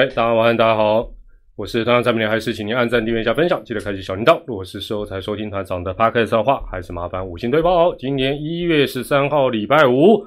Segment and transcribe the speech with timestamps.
[0.00, 1.06] 嗨，大家晚安，大家好，
[1.56, 4.42] 我是团长蔡明还是请您按赞、订阅一下分享，记得开启小铃铛。
[4.46, 7.94] 如果是时候才收听团长的 podcast 的话，还是麻烦五星推爆。
[7.96, 10.26] 今年一月十三号礼拜五，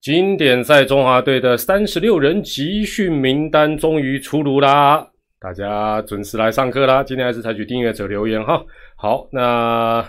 [0.00, 5.06] 经典赛中华队的三十六人集训名单终于出炉啦，
[5.38, 7.04] 大家准时来上课啦。
[7.04, 8.60] 今天还是采取订阅者留言哈。
[8.96, 10.04] 好，那。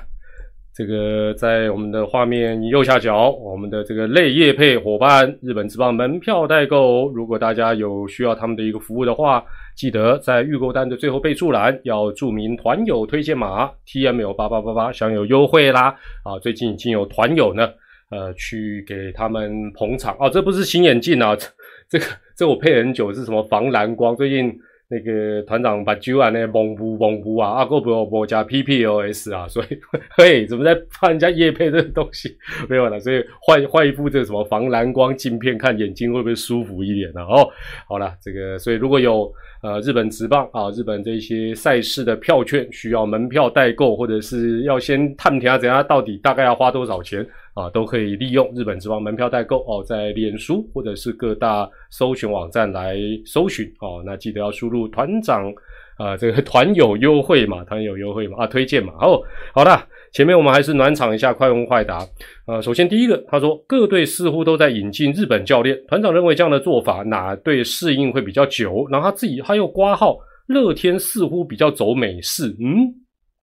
[0.76, 9.42] 这个在我们的画面右下角，我们的这个类业配伙伴日本之邦门票代购，如果大家有需要他们的一个服务的话，
[9.78, 15.96] 记得在预购单的最后备注栏要注明团友推荐码 T M L 八八八八，享有优惠啦！
[16.26, 17.70] 啊，最近已经有团友呢，
[18.12, 21.48] 呃，去给他们捧场哦，这不是新眼镜啊，这
[21.88, 24.54] 这个这我配很久是什么防蓝光，最近。
[24.88, 29.68] 那个团长把酒啊那蒙布蒙布啊，阿哥不要不加 PPOS 啊，所以
[30.16, 32.38] 嘿，怎么在怕人家夜配这个东西
[32.70, 33.00] 没有了？
[33.00, 37.22] 所以换换一副这个什么防蓝光镜片，看眼睛会不会舒服一点呢？
[37.22, 37.50] 哦，
[37.88, 39.32] 好了，这个所以如果有
[39.64, 47.26] 呃日本直棒啊，日本这些赛事的票券需要门票代购，或者是要先探听下怎样到底大概要花多少钱？
[47.56, 54.04] 啊，都可以利用日本之王门票代购哦，在脸书或者是各大搜寻网站来搜寻哦。
[54.06, 55.52] 那记得要输入团长
[55.98, 58.92] 啊，这个 团友优惠嘛，团友优惠嘛啊，推荐嘛。
[59.00, 59.22] 哦，
[59.54, 62.06] 好的，前面我们还是暖场一下，快问快答。
[62.46, 68.86] 呃，首先第一个，他说各队似乎都在引进日本教练，团长认为这样的做法哪队适应会比较久？
[68.92, 70.18] 然后他自己他又挂号，
[70.48, 72.94] 乐天似乎比较走美式，嗯，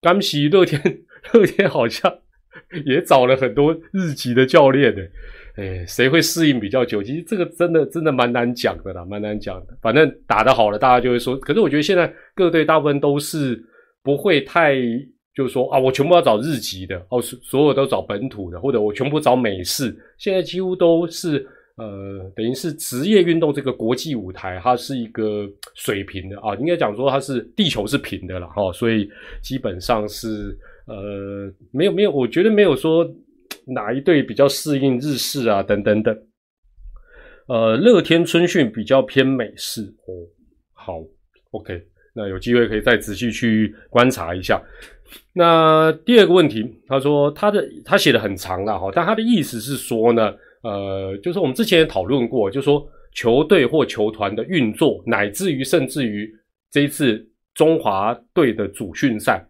[0.01, 0.81] 刚喜乐天，
[1.31, 2.13] 乐天好像。
[2.85, 5.01] 也找了很多日籍的教练的，
[5.55, 7.03] 哎，谁会适应比较久？
[7.03, 9.77] 其实这个真的真的蛮难讲的啦，蛮难讲的。
[9.81, 11.37] 反正打得好了，大家就会说。
[11.37, 13.61] 可是我觉得现在各队大部分都是
[14.01, 14.75] 不会太，
[15.35, 19.95] 就是说啊，我全部要找日籍的哦，所所有都找本土的，或者我全部找美式。
[20.17, 21.45] 现在几乎都是
[21.75, 29.09] 呃，等于是职业运动这个国际舞台，它是一个水平的啊，应该讲说它是地球是平的了哈，所以
[29.41, 30.57] 基本上是。
[30.87, 33.07] 呃，没有没有，我觉得没有说
[33.67, 36.17] 哪一队比较适应日式啊，等等等。
[37.47, 40.13] 呃，乐天春训比较偏美式哦。
[40.73, 41.03] 好
[41.51, 41.81] ，OK，
[42.13, 44.61] 那有机会可以再仔细去观察一下。
[45.33, 56.33] 那第二个问题，他说他的他写的很长了哈，但他的意思是说呢，呃，就是我们之前也讨论过，就说球队或球团的运作，乃至于甚至于
[56.71, 59.45] 这一次中华队的主训赛。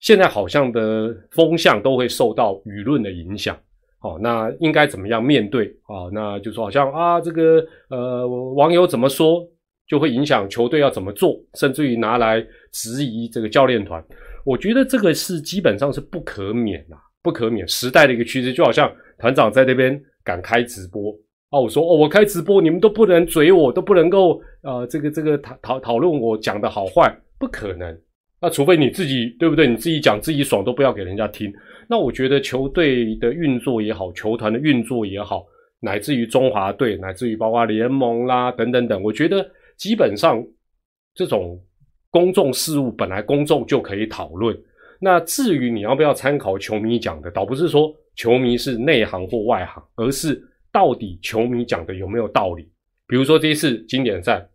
[0.00, 3.56] 现在好像的风向都会受到舆论的影响，
[3.98, 6.08] 好，那应该怎么样面对啊？
[6.12, 9.46] 那就说好像啊，这个呃网友怎么说，
[9.86, 14.02] 就会影响球队要怎么做，甚至于拿来质疑这个教练团。
[14.46, 18.54] 我觉得这个是基本上是不可免呐，不可免时代的一个趋势。
[18.54, 21.12] 就好像团长在那边敢开直播
[21.50, 27.94] 啊，我说哦，我开直播，你们都不能嘴我，都不能够呃这个这个讨讨讨论我讲的好坏，不可能。
[28.42, 29.66] 那除非你自己对不对？
[29.66, 31.52] 你自己讲自己爽都不要给人家听。
[31.86, 35.44] 那我觉得球队的运作也好，球团的运作也好，
[35.78, 39.46] 乃至于中华队，乃至于包括联盟啦等等等，我觉得
[39.76, 40.42] 基本上
[41.14, 41.62] 这种
[42.08, 44.58] 公众事务本来公众就可以讨论。
[44.98, 50.42] 那至于你要不要参考球迷讲的，倒不是说球迷是内行或外行，而是
[50.72, 52.66] 到底球迷讲的有没有道理。
[53.06, 54.48] 比如说这一次经典赛，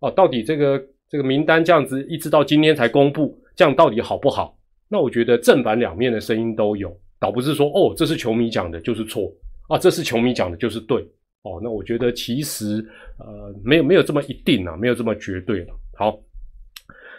[0.00, 0.84] 哦，到底这个。
[1.10, 4.56] 这个名单这样子一直到今天才公布，这样到底好不好？
[4.88, 9.30] 那我觉得正反两面的声音都有，倒不是说哦，这是球迷讲的就是错
[9.68, 11.02] 啊，这是球迷讲的就是对
[11.42, 11.60] 哦。
[11.62, 12.84] 那我觉得其实
[13.18, 15.74] 呃没有没有这么一定啊，没有这么绝对了。
[15.98, 16.16] 好，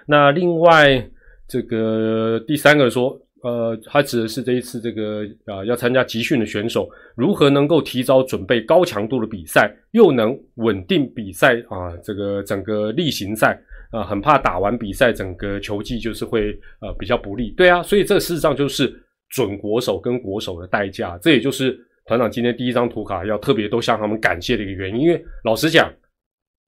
[0.07, 1.05] 那另外
[1.47, 3.19] 这个第三个说。
[3.43, 11.97] 呃，他指的是这一次这个啊，要参加集训的选手如何能够提早准备高强度的比赛，又能稳定比赛啊？
[12.03, 13.59] 这个整个例行赛
[13.91, 16.51] 啊，很怕打完比赛整个球技就是会
[16.81, 17.51] 呃比较不利。
[17.51, 18.93] 对啊，所以这事实上就是
[19.29, 21.17] 准国手跟国手的代价。
[21.21, 25.01] 这也就是团长今天第一张图卡要特别都向他们感谢的一个原因。
[25.01, 25.93] 因为老实讲，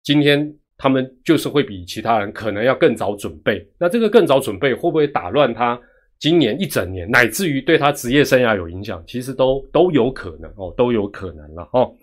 [0.03, 3.65] 今天他们就是会比其他人可能要更早准备。
[3.79, 5.79] 那这个更早准备会不会打乱他？
[6.19, 11.93] 今年一整年，乃至于对他职业生涯有影响，其实都都有可能哦，都有可能了哦。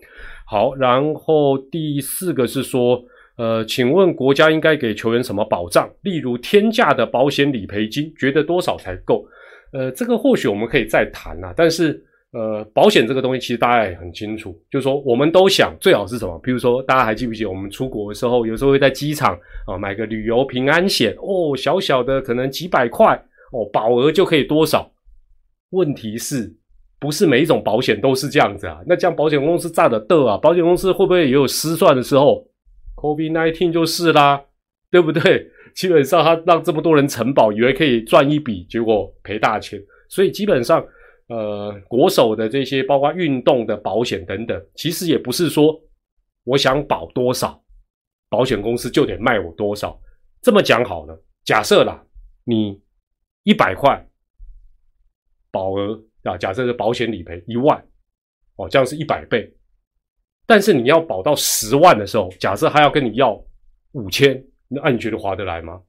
[0.45, 3.03] 好，然后第四个是说，
[3.37, 5.89] 呃，请问国家应该给球员什么保障？
[6.01, 9.25] 例如天价的保险理赔金，觉得多少才够？
[9.73, 11.53] 呃，这个或许我们可以再谈啊。
[11.55, 16.37] 但是，呃，保险这个东西其实大家也很清楚，就是说我们都想最好是什么？
[16.43, 19.33] 比如说，大家还记不记得我们出国的时候，有时候会在机场
[19.65, 23.15] 啊买个旅游平安险哦，小小的可能几百块。
[23.53, 24.89] 哦，保额就可以多少？
[25.71, 26.53] 问题是
[26.99, 28.79] 不是每一种保险都是这样子啊？
[28.87, 30.37] 那这样保险公司炸的的啊？
[30.37, 32.45] 保险公司会不会也有失算的时候？
[32.95, 34.43] ，COVID nineteen 就是啦，
[34.89, 35.49] 对不对？
[35.73, 39.81] 基本上他让这么多人承保，以为可以赚一笔，结果赔大钱。
[40.09, 40.85] 所以基本上，
[41.27, 45.81] 呃，国手的这些包括运动的保险等等，其实也不是说
[46.43, 47.63] 我想保多少，
[48.29, 49.97] 保险公司就得卖我多少。
[50.41, 52.03] 这么讲好了，假设啦，
[52.43, 52.81] 你
[53.43, 54.05] 一百块
[55.51, 57.81] 保额啊，假设是保险理赔一万，
[58.57, 59.49] 哦，这样是一百倍。
[60.51, 63.41] 但是你要保到十万的时候，假设他要跟你要
[63.93, 64.43] 五千。
[64.67, 65.79] 那你觉得划得来吗？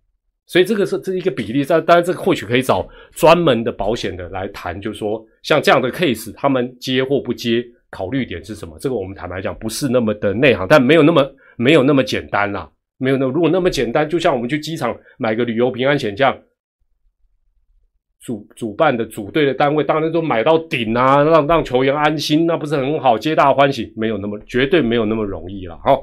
[0.46, 8.78] 所以这个是这一个比例，但当然这个或许可以找专门的保险的来谈，就是说像这样的 case，他们接或不接，考虑点是什么？
[8.78, 16.38] 这个我们坦白讲不是那么的内行，但没有那么没有那么简单啦，没有那如果那么简单，就像我们去机场买个旅游平安险这样，
[18.22, 25.98] 主主办的组队的单位当然都买到顶啊，让让球员安心，那不是很好，皆大欢喜，没有那么绝对没有那么容易了，哈。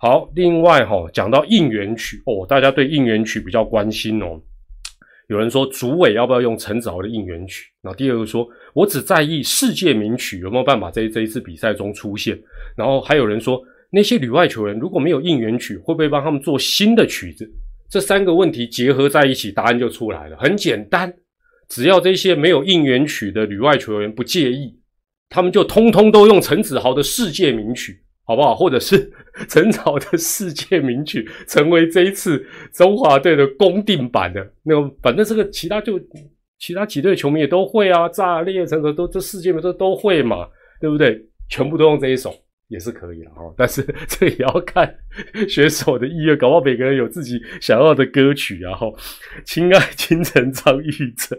[0.00, 4.40] 好，另外哈，讲到应援曲哦，大家对应援曲比较关心哦。
[5.28, 7.70] 有人说主委要不要用陈子豪的应援曲？
[7.82, 12.38] 那第二个说，我只在意世界名曲有没有办法在这一次比赛中出现。
[12.76, 17.48] 然后还有人说，那些旅外球员如果没有应援曲，会不会帮他们做新的曲子？
[17.88, 20.36] 这三个问题结合在一起，答案就出来了。
[20.36, 21.10] 很简单，
[21.74, 24.78] 只要这些没有应援曲的旅外球员不介意，
[25.28, 28.00] 他们就通通都用陈子豪的世界名曲。
[28.26, 28.54] 好不好？
[28.54, 29.12] 或者是
[29.50, 32.42] 陈草的世界名曲，成为这一次
[32.72, 36.00] 中华队的公定版的那，反正这个其他就
[36.58, 40.48] 其他几队球迷也都会啊，炸裂成的都这世界名都都会嘛，
[40.80, 41.20] 对不对？
[41.50, 42.34] 全部都用这一首
[42.68, 43.42] 也是可以了哈。
[43.56, 44.94] 但是 这也要看
[45.48, 48.94] 选手的意愿，搞不好每个人有自己想要的歌曲然后，
[49.44, 51.38] 亲爱金城张玉成，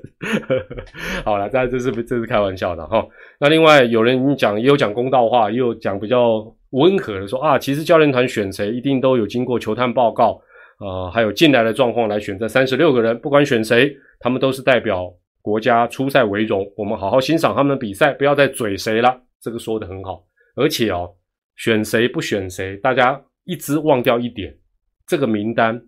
[1.25, 3.05] 好了，大家这是这是开玩笑的哈。
[3.39, 6.55] 那另外有人讲也有讲公道话，也有讲比较。
[6.71, 10.41] 温和的说啊，其实教练团选谁一定都有经过球探报告，
[10.81, 15.09] 呃，还有进来的状况来选这三十六个人，不管选谁，他们都是代表
[15.41, 16.69] 国家出赛为荣。
[16.75, 19.17] 我们好好欣赏他们的比赛，不要再嘴谁了。
[19.39, 20.21] 这个说的很好，
[20.55, 21.15] 而且哦，
[21.55, 24.57] 选谁不选谁，大家一直忘掉一点，
[25.05, 25.79] 这个名单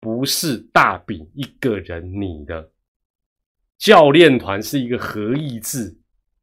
[0.00, 2.70] 不是大饼一个人你的，
[3.78, 5.96] 教练团是一个合议制。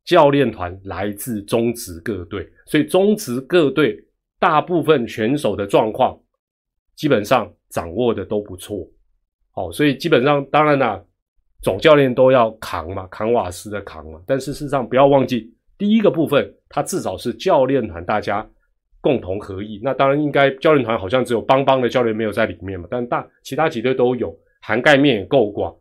[0.03, 3.95] 教练团来自中职各队，所以中职各队
[4.39, 6.19] 大部分选手的状况
[6.95, 8.85] 基本上掌握的都不错。
[9.51, 10.99] 好，所以基本上当然啦，
[11.61, 14.19] 总教练都要扛嘛，扛瓦斯的扛嘛。
[14.25, 18.47] 但是事实上不要忘记，第一个部分他至少是教练团大家
[19.01, 19.81] 共同合意。
[19.83, 24.31] 那当然应该教练团好像只有邦邦的教练没有在里面嘛，但大其他几队都有，
[24.61, 25.75] 涵盖面也够广。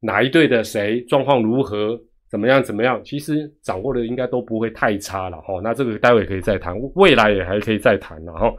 [0.00, 2.00] 哪一队的谁状况如何？
[2.30, 2.64] 怎么样？
[2.64, 2.98] 怎么样？
[3.04, 5.60] 其实掌握的应该都不会太差了哈。
[5.62, 8.50] 那这个待会可以再谈，未来也还可以再谈了哈。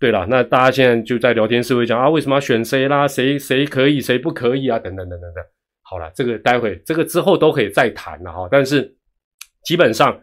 [0.00, 3.06] 对了，那大家现在就在聊天室会讲啊，为什么要选谁啦？
[3.06, 4.80] 谁谁可以，谁不可以啊？
[4.80, 5.44] 等等等等等。
[5.82, 8.48] 好了，这个待会这个之后都可以再谈了哈。
[8.50, 8.92] 但是
[9.66, 10.18] 基本上，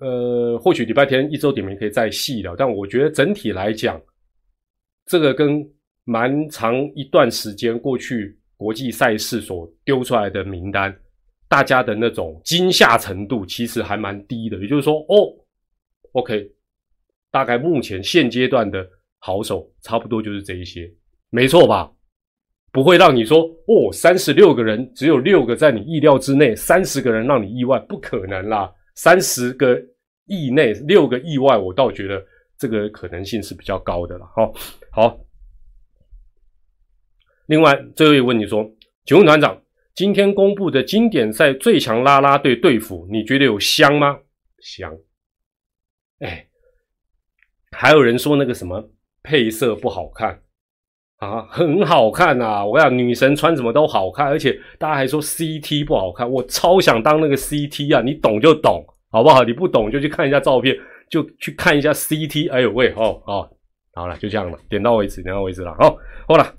[0.00, 2.54] 呃，或许礼拜天一周点名可以再细聊。
[2.54, 4.00] 但我觉得整体来讲，
[5.06, 5.66] 这个跟
[6.04, 10.94] 蛮长一段时间过去国际赛事所丢出来的名单。
[11.48, 15.32] 大家的那种惊吓程度其实还蛮低的，也就是说，哦
[16.12, 16.46] ，OK，
[17.30, 18.86] 大概目前现阶段的
[19.18, 20.92] 好手差不多就是这一些，
[21.30, 21.90] 没错吧？
[22.70, 28.72] 不会让你说，哦，三十六个人只有六个在你意料之内，三十个人让你意外，不可能啦！
[28.94, 29.80] 三十个
[30.26, 32.24] 意内六个意外，我倒觉得
[32.58, 34.26] 这个可能性是比较高的了。
[34.34, 34.52] 好，
[34.90, 35.18] 好。
[37.46, 38.70] 另外，最后一个问题说，
[39.04, 39.60] 请问团长。
[39.94, 44.16] 今天公布的经典赛最强拉拉队队服，你觉得有香吗？
[44.60, 44.96] 香。
[46.20, 46.48] 哎，
[47.72, 48.92] 还有人说那个什么
[49.24, 50.40] 配色不好看
[51.18, 52.64] 啊，很好看呐！
[52.64, 58.00] 我讲女神穿什么都好看，而且大家还说 CT 不好看，我超想当那个 CT 啊！
[58.00, 59.42] 你懂就懂，好不好？
[59.42, 60.76] 你不懂就去看一下照片，
[61.10, 62.52] 就去看一下 CT。
[62.52, 63.50] 哎呦喂，哦哦，
[63.94, 65.74] 好了，就这样了，点到为止，点到为止了。
[65.80, 65.98] 好，
[66.28, 66.54] 好了。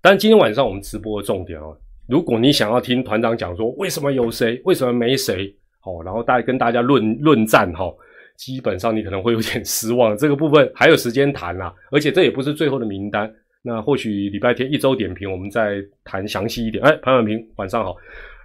[0.00, 1.76] 但今天晚上我们直播的重点哦。
[2.08, 5.54] 如果你想要听团长讲说为什么有谁，为什么没谁，
[5.84, 7.92] 哦，然后大家跟大家论论战哈，
[8.38, 10.16] 基本上你可能会有点失望。
[10.16, 13.30] 这个部分还有时间谈啦，而且这也不是最后的名单。
[13.62, 16.82] 那或许礼拜天一周点评，我们再谈详细一点。
[16.84, 17.96] 哎，潘婉平，晚上好。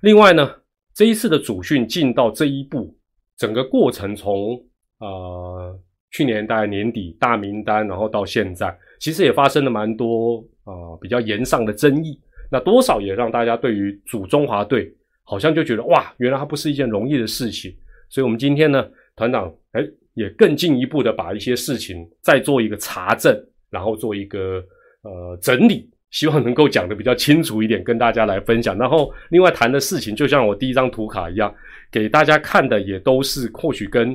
[0.01, 0.51] 另外呢，
[0.95, 2.93] 这一次的主训进到这一步，
[3.37, 4.59] 整个过程从
[4.99, 5.79] 呃
[6.11, 12.19] 去年大概年底大名单，然后到现在，其实也发生了蛮多啊比较严上的争议。
[12.51, 14.91] 那多少也让大家对于组中华队
[15.23, 17.71] 好像就觉得哇，原来它不是一件容易的事情。
[18.09, 19.81] 所以，我们今天呢，团长哎
[20.15, 23.35] 也更进一步的把一些事情再做一个查证，
[23.69, 24.63] 然后做一个
[25.01, 28.77] 呃整理，希望能够讲的比较清楚一点，跟大家来分享。
[28.77, 31.53] 然后另外谈的事情，就像我第一张图卡一样，
[31.91, 34.09] 给大家看的也都是或许跟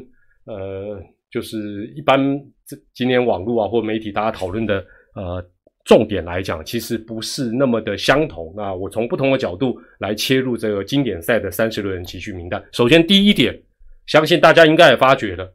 [0.44, 1.00] 呃
[1.30, 2.18] 就是一般
[2.64, 4.84] 这今年网络啊或媒体大家讨论的
[5.16, 5.44] 呃
[5.84, 8.54] 重点来讲，其实不是那么的相同。
[8.56, 12.62] 那我从不同的角度来切入这个经典赛的三十轮集训名单。
[12.72, 13.60] 首先第一点。
[14.08, 15.54] 相信大家应该也发觉了，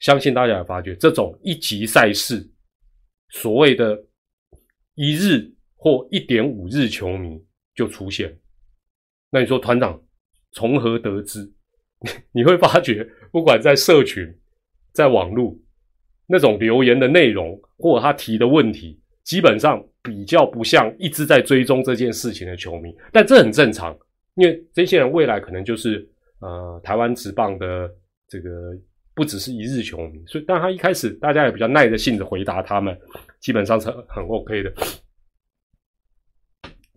[0.00, 2.46] 相信大家也发觉，这种一级赛事，
[3.30, 3.98] 所谓的
[4.94, 7.42] 一日或一点五日球迷
[7.74, 8.38] 就出现。
[9.30, 9.98] 那你说团长
[10.52, 11.50] 从何得知？
[12.30, 14.30] 你会发觉，不管在社群、
[14.92, 15.58] 在网络
[16.26, 22.94] 那种留言的内容，或他提的问题，基本上比较不像一直在追踪这件事情的球迷。
[23.10, 23.98] 但这很正常，
[24.34, 26.06] 因为这些人未来可能就是。
[26.40, 27.90] 呃，台湾职棒的
[28.28, 28.50] 这个
[29.14, 32.94] 不只是一日球迷，所以但他一开始大家也比较耐着性子回答他们，
[33.40, 34.70] 基本上是很 OK 的。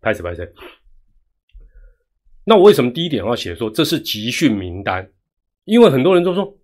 [0.02, 0.46] 拍谁拍谁？
[2.44, 5.10] 那我为什么第一点要写说这是集训名单？
[5.64, 6.58] 因为很多人都说，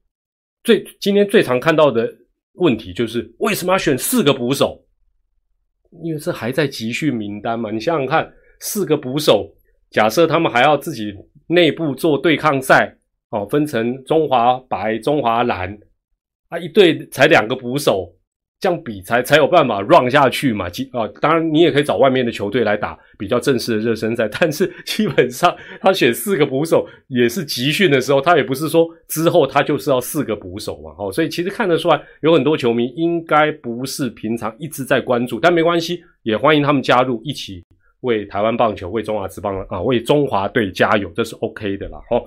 [0.63, 2.13] 最今天最常看到的
[2.55, 4.85] 问题就是为什么要选四个捕手？
[6.03, 7.71] 因为这还在集训名单嘛？
[7.71, 8.29] 你想想看，
[8.59, 9.55] 四个捕手，
[9.91, 11.13] 假设他们还要自己。
[11.47, 12.95] 内部做对抗赛，
[13.29, 15.77] 哦，分成中华白、中华蓝，
[16.49, 18.15] 啊，一队才两个捕手，
[18.59, 20.69] 这样比才才有办法 run 下去嘛。
[20.69, 30.95] 基啊，当然你也可以找外面的球队来打比较正式的热身赛， 但是基本上他选四个捕手也是集训的时候，他也不是说之后他就是要四个捕手嘛。
[30.97, 37.64] 哦，所以其实看得出来，有很多球迷应该不是平常一直在关注，但没关系，也欢迎他们加入一起。
[38.05, 41.99] 为台湾棒球、为中华职棒啊，为中华队加油，这是 OK 的啦。
[42.11, 42.23] 哦，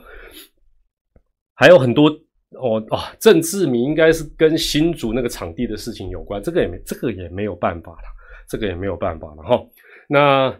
[1.54, 2.10] 还有很多
[2.50, 8.04] 哦啊，郑志明应该是跟新竹那个场地的事情有关，这个也没这个也没有办法了，
[8.48, 9.66] 这个也没有办法了哈。
[10.08, 10.54] 那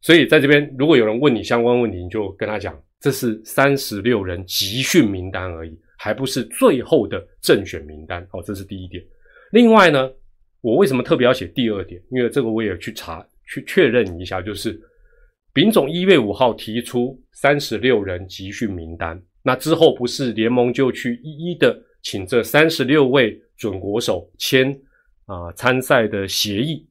[0.00, 8.42] 所以在这边，如果有人问你相关问题，你就跟他讲，这是三十六人集训名单而已，还不是最后的正选名单哦。
[8.44, 9.02] 这是第一点。
[9.52, 10.10] 另外呢，
[10.60, 12.02] 我为什么特别要写第二点？
[12.10, 13.24] 因为这个我也去查。
[13.46, 14.78] 去确认一下，就是
[15.52, 24.70] 丙总一月五号提出三十六人集训名单，那之后不是联盟就去一一的请这三十六位准国手签
[25.24, 26.86] 啊参赛的协议，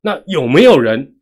[0.00, 1.16] 那有没有人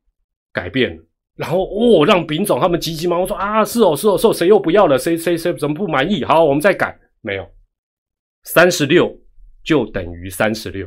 [0.52, 1.00] 改变？
[1.34, 4.98] 然后哦，让丙总他们急急忙忙说啊，是哦是哦是哦，谁又不要了？
[4.98, 6.22] 谁谁谁怎么不满意？
[6.22, 6.96] 好，我们再改。
[7.22, 7.48] 没有，
[8.44, 9.18] 三十六
[9.64, 10.86] 就等于三十六。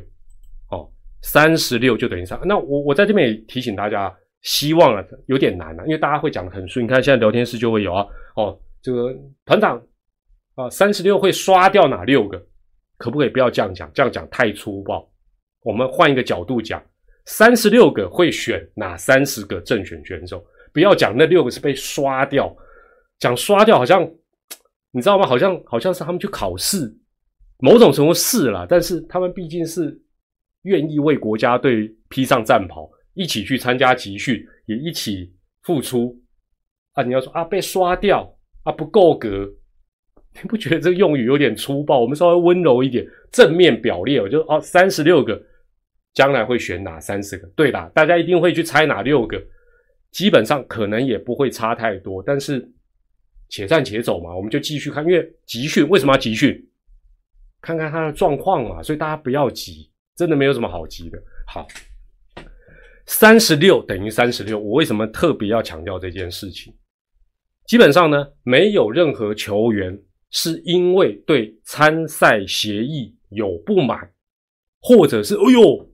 [1.27, 6.85] 三十六就等于三，那我我在这边也提醒大家，希望啊有点难啊，因为大家会讲的很顺。
[6.85, 8.05] 你看现在聊天室就会有啊，
[8.35, 9.11] 哦，这个
[9.43, 9.81] 团长
[10.53, 12.39] 啊，三十六会刷掉哪六个？
[12.97, 13.91] 可不可以不要这样讲？
[13.91, 15.03] 这样讲太粗暴。
[15.63, 16.79] 我们换一个角度讲，
[17.25, 20.45] 三十六个会选哪三十个正选选手？
[20.71, 22.55] 不要讲那六个是被刷掉，
[23.17, 24.07] 讲刷掉好像
[24.91, 25.25] 你知道吗？
[25.25, 26.95] 好像好像是他们去考试，
[27.57, 29.99] 某种程度是啦，但是他们毕竟是。
[30.65, 36.15] 愿意为国家队披上战袍，一起去参加集训，也一起付出
[36.93, 37.03] 啊！
[37.03, 38.31] 你要说啊，被刷掉
[38.63, 39.49] 啊，不够格，
[40.41, 41.99] 你不觉得这个用语有点粗暴？
[42.01, 45.41] 我们稍微温柔一点，正面表列，我就哦，三十六个，
[46.13, 47.47] 将来会选哪三十个？
[47.55, 49.41] 对啦，大家一定会去猜哪六个，
[50.11, 52.23] 基本上可能也不会差太多。
[52.25, 52.67] 但是
[53.49, 56.67] 且战且走嘛，我们就继续看，因为集训为什么要集训？
[57.61, 59.89] 看看他的状况嘛，所以大家不要急。
[60.15, 61.17] 真的没有什么好急的。
[61.47, 61.67] 好，
[63.05, 64.59] 三十六等于三十六。
[64.59, 66.73] 我为什么特别要强调这件事情？
[67.67, 74.11] 基本上呢，没有任何球员是因为对参赛协议有不满，
[74.81, 75.89] 或者是“哎呦，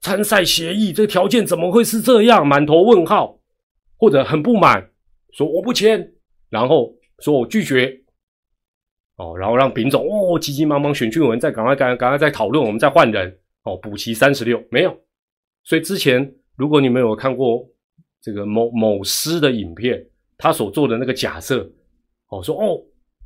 [0.00, 3.38] 参赛协议这个条件怎么会是这样？”满头问号，
[3.98, 4.90] 或者很不满，
[5.32, 6.12] 说我不签，
[6.48, 8.00] 然后说我拒绝。
[9.16, 13.38] 哦，然后让丙总哦急急忙忙选俊文，再赶快赶赶快再讨论，我们再换人。
[13.62, 14.98] 哦，补齐三十六没有，
[15.64, 17.68] 所以之前如果你们有看过
[18.20, 20.02] 这个某某师的影片，
[20.38, 21.70] 他所做的那个假设，
[22.28, 22.82] 哦，说哦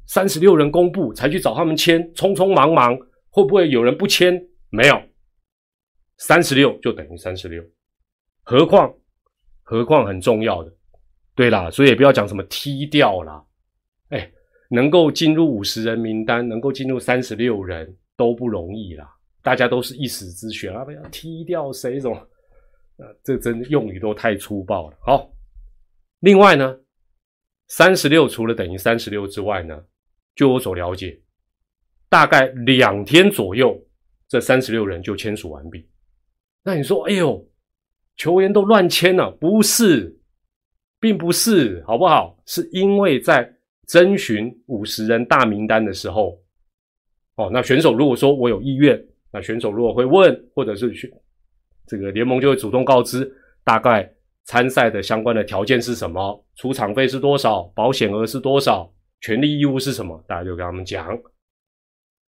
[0.07, 2.99] 三十六人公布才去找他们签，匆匆忙忙
[3.31, 4.45] 会不会有人不签？
[4.71, 5.01] 没有，
[6.19, 7.63] 三十六就等于三十六，
[8.43, 8.93] 何况
[9.63, 10.73] 何况很重要的，
[11.37, 13.45] 对啦，所以也不要讲什么踢掉啦，
[14.09, 14.33] 哎，
[14.71, 19.14] 能够进入五十人名单，能够进入三十六人都不容易啦。
[19.45, 20.83] 大家都是一时之选啊！
[20.87, 22.01] 不要踢掉谁？
[22.01, 22.17] 什么？
[22.97, 24.97] 呃，这真的用语都太粗暴了。
[25.03, 25.31] 好，
[26.21, 26.75] 另外呢，
[27.69, 29.85] 三十六除了等于三十六之外呢，
[30.35, 31.21] 就我所了解，
[32.09, 33.79] 大概两天左右，
[34.29, 35.87] 这三十六人就签署完毕。
[36.63, 37.47] 那你说，哎呦，
[38.17, 39.31] 球员都乱签了？
[39.33, 40.19] 不是，
[40.99, 42.43] 并不是，好不好？
[42.47, 43.55] 是因为在
[43.87, 46.41] 征询五十人大名单的时候，
[47.35, 51.13] 哦，那选手如果说我有意愿，那选手如果会问，或者是去
[51.89, 53.29] 这个联盟就会主动告知，
[53.65, 54.09] 大概
[54.45, 58.89] 参赛的相关的条件是什么，出场费是多少，保险额是多少，
[59.21, 61.05] 权利义务是什么，大家就跟他们讲。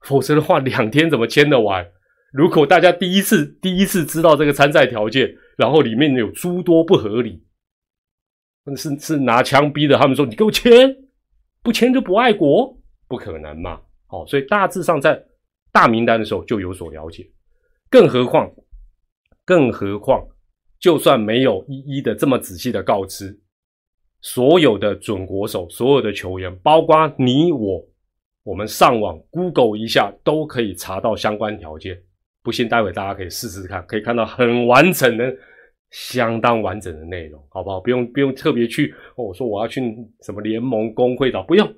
[0.05, 1.85] 否则的话，两天怎么签得完？
[2.31, 7.43] 如果大家第一次第一次知道这个参赛条件，然后里面有诸多不合理，
[8.77, 10.95] 是是拿枪逼的，他们说你给我签，
[11.61, 12.77] 不签就不爱国，
[13.09, 13.81] 不可能嘛？
[14.07, 15.21] 好，所以大致上在
[15.73, 17.29] 大名单的时候就有所了解，
[17.89, 18.49] 更何况，
[19.43, 20.25] 更何况，
[20.79, 23.37] 就算没有一一的这么仔细的告知，
[24.21, 27.85] 所有的准国手，所有的球员，包括你我。
[28.45, 31.97] 我们上网 Google 一下都可以查到相关条件，
[32.41, 35.33] 不信待会大家可以试试看，可以看到很完整的、
[35.91, 37.79] 相当完整的内容，好不好？
[37.79, 39.81] 不用不用特别去哦，我说我要去
[40.25, 41.73] 什么联盟工会的，不用。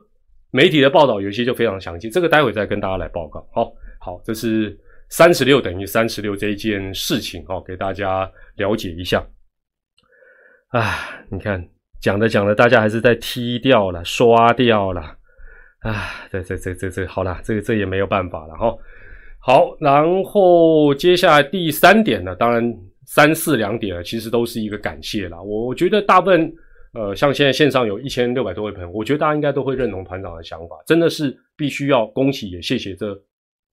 [0.49, 3.47] 媒体的报道有些就非常详细，这个待会再跟大家来报告。
[3.53, 3.71] 好，
[4.05, 9.25] 好，这是三十六等于三十六这一件事情哦，给大家了解一下。
[10.67, 11.67] 啊，你看
[11.99, 15.01] 讲着讲着，大家还是在踢掉了、刷掉了。
[15.79, 18.77] 啊，这这这这这好了，这个这也没有办法了哈。
[19.39, 22.63] 好，然后接下来第三点呢，当然
[23.07, 25.41] 三四两点其实都是一个感谢啦。
[25.41, 26.53] 我觉得大部分
[26.93, 33.19] 呃，像现在线上有一千六百多位朋友，我觉得大家应该都会认同团长的想法，真的是必须要恭喜也谢谢这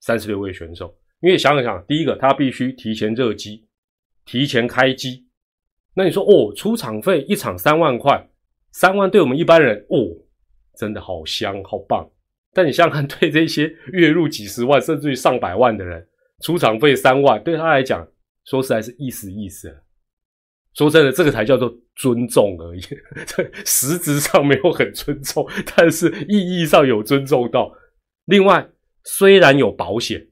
[0.02, 3.66] 三十六位选手，因为想想，第一个他必须提前热机，
[4.26, 5.26] 提前开机。
[5.94, 8.28] 那你说哦，出场费一场三万块，
[8.72, 10.18] 三万对我们一般人哦。
[10.74, 12.10] 真的好香好棒，
[12.54, 16.08] 但你想想看，对这些月入几十万甚至于上百万的人，
[16.40, 18.08] 出场费三万，对他来讲，
[18.46, 19.70] 说实在是意思意思。
[20.72, 22.80] 说真的，这个才叫做尊重而已，
[23.26, 27.70] 这实质上没有很尊重，但是意义上有尊重到。
[28.24, 28.66] 另外，
[29.04, 30.26] 虽然有保险，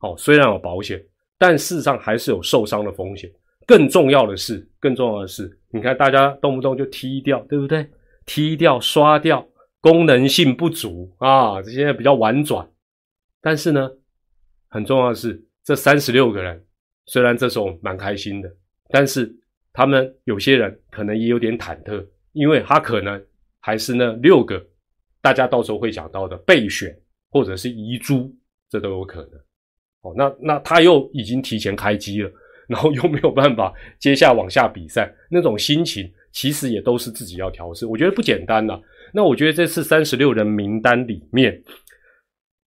[0.00, 1.02] 哦，虽然有保险，
[1.38, 3.30] 但事实上还是有受伤的风险。
[3.66, 7.88] 更重要的是，更重要的是，你看大家动不动就踢掉，对不对？
[8.26, 9.46] 踢掉、刷掉。
[9.80, 12.68] 功能性不足啊，这些比较婉转。
[13.40, 13.88] 但是呢，
[14.68, 16.66] 很重要的是，这三十六个人
[17.06, 18.52] 虽然这时候蛮开心的，
[18.88, 19.32] 但是
[19.72, 23.24] 他们有些人可能也有点忐忑，因为他可能
[23.60, 24.60] 还是那六个
[25.22, 26.92] 大家到时候会讲到的备选
[27.30, 28.34] 或者是遗珠，
[28.70, 29.30] 这都有可能。
[30.02, 32.30] 哦，那那他又已经提前开机了，
[32.68, 37.84] 然后又没有办法接下往下比赛，那种心情其实也都是自己要调试。
[37.86, 38.80] 我觉得不简单呐。
[39.12, 41.62] 那我觉得这次三十六人名单里面，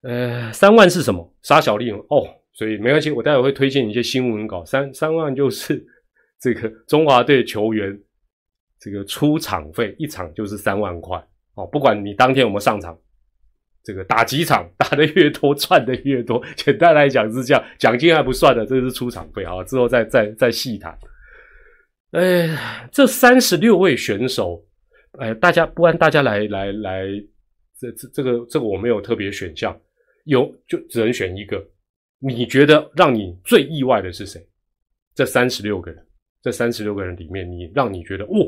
[0.03, 1.33] 呃，三万是什么？
[1.43, 4.65] 沙小丽哦，所以没关系，我待会会推荐一些新闻稿。
[4.65, 5.87] 三三万就是
[6.41, 7.97] 这个中华队球员
[8.81, 11.23] 这个出场费，一场就是三万块
[11.55, 11.67] 哦。
[11.67, 12.99] 不管你当天有没有上场，
[13.91, 16.41] 这个打几场 打的越多，赚的越多。
[16.55, 19.65] 简单来讲是这样，奖金还不算的，这是出场费啊。
[19.65, 20.97] 之后再再再细谈。
[22.13, 24.65] 哎，这三十六位选手。
[25.19, 27.05] 哎，大家不然大家来来来，
[27.81, 29.77] 这这这个这个我没有特别选项，
[30.25, 31.61] 有就只能选一个。
[32.21, 34.41] 你觉得让你最意外的是谁？
[35.15, 36.07] 这三十六个人，
[36.43, 38.47] 这三十六个人里面，你让你觉得，哦，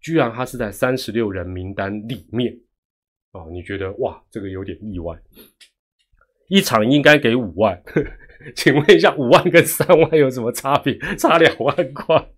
[0.00, 2.54] 居然他是在三十六人名单里面
[3.38, 3.44] 啊？
[3.52, 5.16] 你觉得哇，这个有点意外。
[6.48, 7.80] 一场应该给五万，
[8.56, 10.98] 请问一下，五万跟三万有什么差别？
[11.16, 12.28] 差两万块。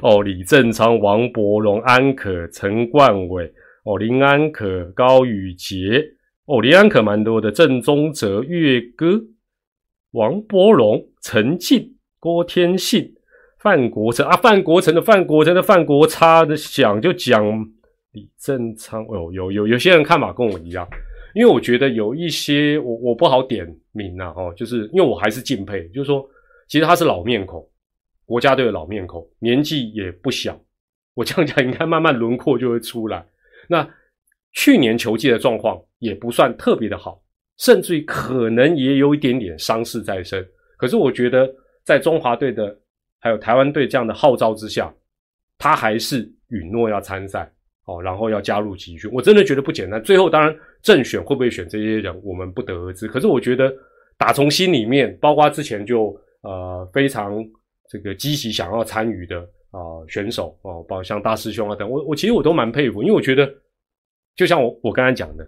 [0.00, 3.52] 哦，李正昌、王伯荣、安可、陈冠伟，
[3.84, 6.02] 哦，林安可、高宇杰，
[6.46, 9.20] 哦，林安可蛮多的，郑宗哲、岳歌、
[10.12, 13.14] 王伯荣、陈静、郭天信、
[13.60, 17.44] 范国成啊，范国成的范国成的范国差的讲就讲
[18.12, 20.88] 李正昌，哦，有有有些人看法跟我一样，
[21.34, 26.28] 因为我觉得有一些我我不好点名啊，哦，就是因为我还是敬佩，就是说
[26.68, 27.68] 其实他是老面孔。
[28.24, 30.58] 国家队的老面孔，年纪也不小。
[31.12, 33.22] 我这样讲，应该慢慢轮廓就会出来。
[33.68, 33.86] 那
[34.52, 37.22] 去年球季的状况也不算特别的好，
[37.58, 40.46] 甚至于可能也有一点点伤势在身。
[40.78, 41.52] 可是我觉得，
[41.84, 42.74] 在中华队的
[43.18, 44.94] 还有台湾队这样的号召之下，
[45.58, 47.52] 他还是允诺要参赛
[47.86, 49.10] 哦，然后要加入集训。
[49.12, 50.02] 我真的觉得不简单。
[50.02, 53.06] 最后当然正选会不会选这些人，我们不得而知。
[53.08, 53.72] 可是我觉得
[54.16, 57.44] 打从心里面，包括之前就呃非常。
[57.88, 59.38] 这个积极想要参与的
[59.70, 63.46] 啊选手哦，包括像大师兄啊等，我我其实我都蛮佩服，因为我觉得
[64.34, 65.46] 就像我我刚才讲的，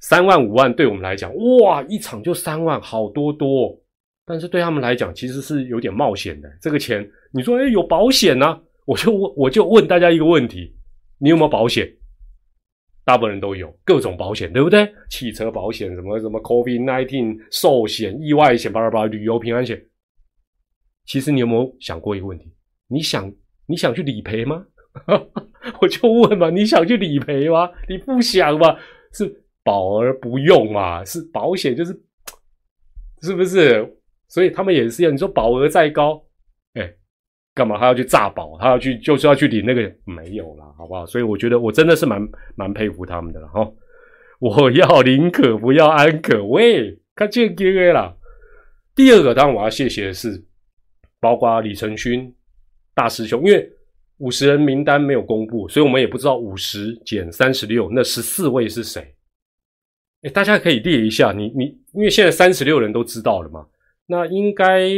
[0.00, 3.80] 三万五万对我们来讲，哇，一场就三万，好多多。
[4.26, 6.50] 但是对他们来讲，其实是有点冒险的。
[6.60, 8.60] 这个钱，你说，哎，有保险呢？
[8.86, 10.74] 我就问，我就问大家一个问题：
[11.18, 11.88] 你有没有保险？
[13.04, 14.90] 大部分人都有各种保险，对不对？
[15.10, 19.84] 汽车保险，什么什么 COVID nineteen 寿险、意外险，巴拉巴拉，旅游平安险。
[21.04, 22.50] 其实你有没有想过一个问题？
[22.88, 23.30] 你想
[23.66, 24.64] 你想去理赔吗？
[25.82, 27.70] 我就问嘛，你想去理赔吗？
[27.88, 28.76] 你不想嘛？
[29.12, 31.04] 是保而不用嘛？
[31.04, 31.92] 是保险就是，
[33.20, 33.98] 是不是？
[34.28, 35.12] 所以他们也是一样。
[35.12, 36.24] 你说保额再高，
[37.54, 38.58] 干嘛他要去诈保？
[38.58, 41.06] 他要去就是要去领那个没有了，好不好？
[41.06, 42.20] 所以我觉得我真的是蛮
[42.56, 43.72] 蛮佩服他们的了哈。
[44.40, 48.16] 我要宁可不要安可，喂，看见 G A 了。
[48.94, 50.44] 第二个，当然我要谢谢的是，
[51.20, 52.34] 包括李承勋
[52.94, 53.70] 大师兄，因为。
[54.18, 59.12] 五十人名单没有公布，所以我们也不知道五十减三十六那十四位是谁。
[60.22, 63.66] 哎，大家可以列一下，你你，因为现在三十六人都知道了嘛，
[64.06, 64.88] 那应该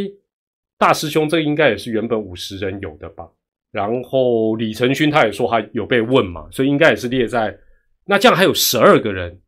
[0.79, 3.29] 大师兄这应该也是原本五十人有的吧？
[3.73, 7.59] 然后李承勋他也说他有被问嘛，所以应该也是列在
[8.05, 9.41] 那这样还有十二个人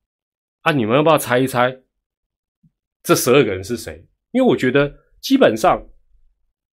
[0.62, 1.76] 啊，你们要不要猜一猜
[3.02, 4.04] 这十二个人是谁？
[4.32, 5.82] 因为我觉得基本上。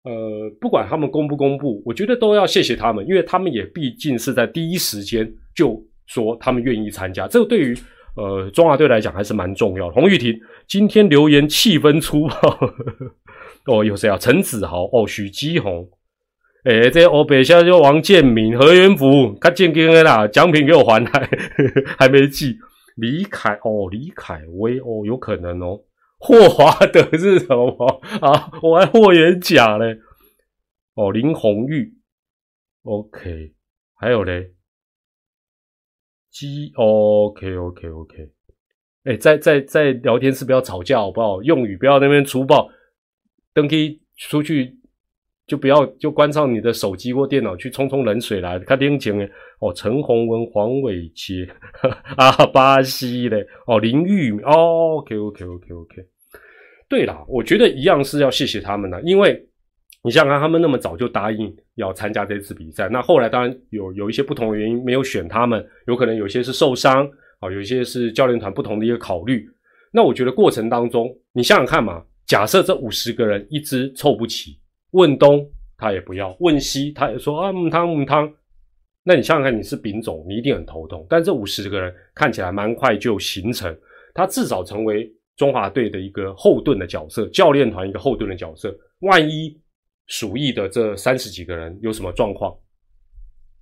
[0.04, 7.78] 呃，不管他们公不公布，我觉得都要谢谢他们，因为他们也毕竟是在第一时间就说他们愿意参加，这个对于
[8.16, 9.94] 呃中华队来讲还是蛮重要的。
[9.94, 10.36] 洪玉婷
[10.68, 12.34] 今天留言气氛粗暴，
[13.65, 14.17] 哦，有谁啊？
[14.17, 15.89] 陈子豪，哦，许基宏，
[16.63, 21.30] 哎，这欧北下就王建民、何元福，看建根啦，奖品给我还来，
[21.97, 22.58] 还没寄。
[22.95, 25.80] 李凯，哦，李凯威，哦，有可能哦。
[26.19, 28.52] 霍华德是什么啊？
[28.62, 29.97] 我还霍元甲嘞。
[30.93, 31.93] 哦，林红玉
[32.84, 33.54] ，OK，
[33.95, 34.52] 还有嘞
[36.30, 38.30] ，G OK OK OK，
[39.06, 41.41] 哎，在在在聊天室不要吵架好不好？
[41.41, 42.69] 用语不要那边粗暴，
[43.54, 44.78] 登机出去
[45.48, 48.58] 就不要就关上你的手机或电脑去冲冲冷水来。
[48.60, 51.48] 看电影诶，哦，陈宏文、黄伟杰
[52.16, 56.06] 啊，巴西嘞，哦，林玉哦，OK OK OK OK。
[56.88, 59.48] 对啦，我觉得一样是要谢谢他们的，因为
[60.04, 67.06] 你想想看，他们那么早就答应要参加这次比赛，那后来当然有有一些不同的原因没有选他们，有可能有些是受伤
[67.40, 69.46] 啊，有一些是教练团不同的一个考虑。
[69.94, 74.60] 那我觉得过程当中，你想想看嘛，假设这五十个人一直凑不齐，
[74.92, 78.32] 问东他也不要，问西他也说啊母汤母汤，
[79.04, 81.06] 那你想想看，你是丙种，你一定很头痛。
[81.10, 83.76] 但这五十个人看起来蛮快就形成，
[84.14, 85.12] 他至少成为。
[85.38, 88.78] 中华队的一个后盾的角色，教练团一个后盾的角色。
[89.00, 89.60] 万一
[90.06, 92.56] 鼠疫的这三十几个人有什么状况，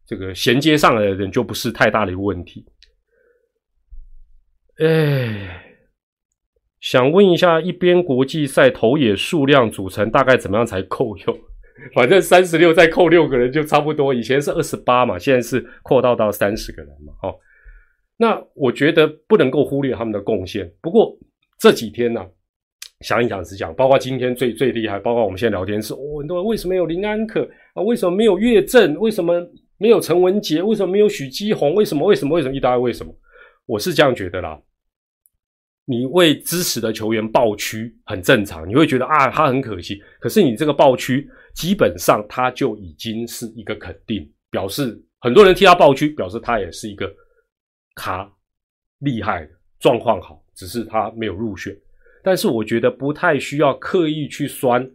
[0.06, 2.66] 这个衔接上来的人就不是太大的一个问题。
[4.80, 5.69] 哎，
[6.82, 11.38] 想问一下，一边国际赛投野数量组成大概怎么样才够用？
[11.94, 14.14] 反正三十六再扣六个人就差不多。
[14.14, 17.14] 以前是二十八嘛，现在是扩到到三十个人嘛。
[17.24, 17.36] 哦，
[18.18, 20.72] 那我觉得不能够忽略他们的贡献。
[20.82, 21.18] 不过。
[21.62, 22.26] 这几天呢，
[23.02, 27.84] 想一想是讲，包括今天最最厉害，包括我们现在聊天是，很多人为什么有林安可啊？
[27.84, 28.96] 为什么没有岳正？
[28.96, 29.46] 为什么
[29.78, 30.64] 没有陈文杰？
[30.64, 31.76] 为什么没有许基宏？
[31.76, 32.08] 为什么？
[32.08, 32.34] 为什么？
[32.34, 32.56] 为什么？
[32.56, 33.14] 一大堆为什么？
[33.66, 34.58] 我是这样觉得啦。
[35.90, 40.00] 你为支持的球员爆区很正常，你会觉得啊，他很可惜。
[40.20, 47.12] 可是你这个爆区，基本上他就已经是一个肯定，表示很多人替他爆区，表示他也是一个
[47.96, 48.32] 卡
[49.00, 50.40] 厉害的状况好。
[50.54, 51.76] 只是他没有入选，
[52.22, 54.88] 但是我觉得不太需要刻意去酸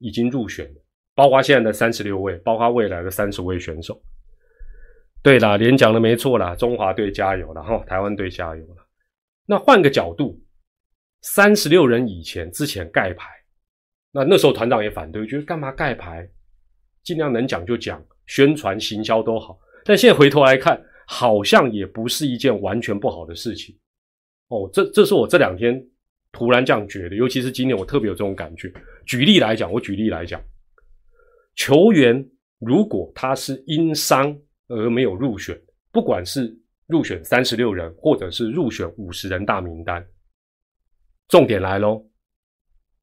[0.00, 0.80] 已经入选的，
[1.14, 3.98] 包括现在的三十六位，包括未来的三十位选手。
[5.22, 8.77] 对啦，连讲的没错啦，中华队加油了哈，台湾队加油了。
[9.50, 10.38] 那换个角度，
[11.22, 13.30] 三十六人以前之前盖牌，
[14.12, 16.28] 那那时候团长也反对，觉得干嘛盖牌，
[17.02, 19.58] 尽量能讲就讲，宣传行销都好。
[19.86, 23.74] 但现在回头来看，好像也不是一件完全不好的事情。
[24.48, 25.82] 哦，这这是我这两天
[26.30, 28.70] 突然这样觉得，尤其是今年我特别有这种感觉。
[29.06, 30.38] 举例来讲，我举例来讲，
[31.54, 35.58] 球员如果他是因伤而没有入选，
[35.90, 36.54] 不管是
[36.88, 40.04] 入选三十六人，或者是入选五十人大名单，
[41.28, 42.04] 重点来喽，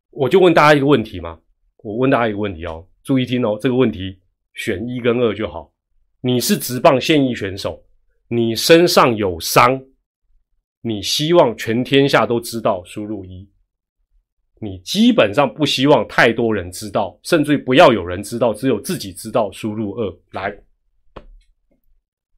[0.09, 1.39] 我就问大家一个问题嘛，
[1.77, 4.19] 我问大家一个问题哦，注意听哦，这个问题
[4.55, 5.71] 选一跟二就好。
[6.21, 7.83] 你是职棒现役选手，
[8.27, 9.81] 你身上有伤。
[10.81, 13.49] 你希望全天下都知道输入一，
[14.59, 20.19] 你基本上不希望太多人知道，甚至于不要有人知道，只有自己知道输入二。
[20.31, 20.55] 来，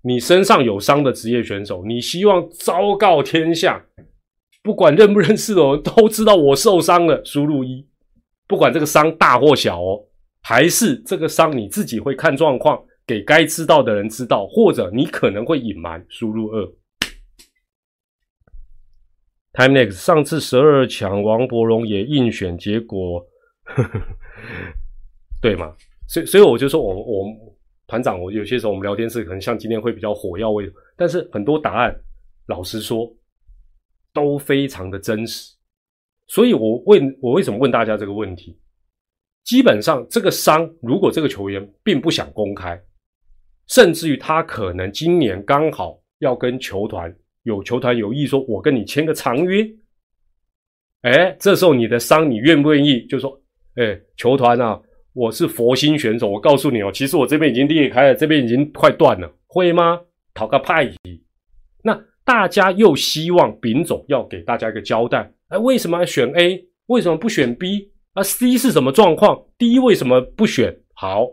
[0.08, 3.86] 你身上有伤的职业选手，你希望昭告天下，
[4.64, 7.86] 不管认不认识的人都知道我受伤了，输入一。
[8.48, 10.06] 不管这个伤大或小哦，
[10.42, 16.66] 还是这个伤你自己会看状况，给该知道的人知道，或者你可能会隐瞒，输入二。
[19.52, 23.28] Time next，上次十二强王伯荣也应选，结果
[25.42, 25.76] 对吗？
[26.08, 27.47] 所以所以我就说，我我。
[27.88, 31.96] 团长，我有些时候我们聊天是可能像今天会比较火药味，但是很多答案，
[32.48, 33.10] 老实说
[34.14, 35.56] 都非常的真实。
[36.28, 38.60] 所以我问，我为什么问大家这个问题？
[39.46, 42.78] 基本上这个伤，如果这个球员并不想公开，
[43.68, 49.66] 甚至于他可能今年刚好要跟球团有球团有意说，我跟你签个长约，
[51.04, 53.06] 哎，这时候你的伤，你愿不愿意？
[53.08, 53.42] 就说，
[53.76, 54.82] 哎，球团啊。
[55.18, 60.00] 我是佛心选手，我告诉你哦，其实我这边已经裂开了，这边已经快断了，会吗？
[60.36, 60.88] 讨个派
[61.82, 66.64] 那大家又希望丙总要给大家一个交代，哎，为什么选 A？
[66.86, 67.92] 为什么不选 B？
[68.14, 70.78] 啊，C 是什么状况？D 为什么不选？
[70.94, 71.26] 好，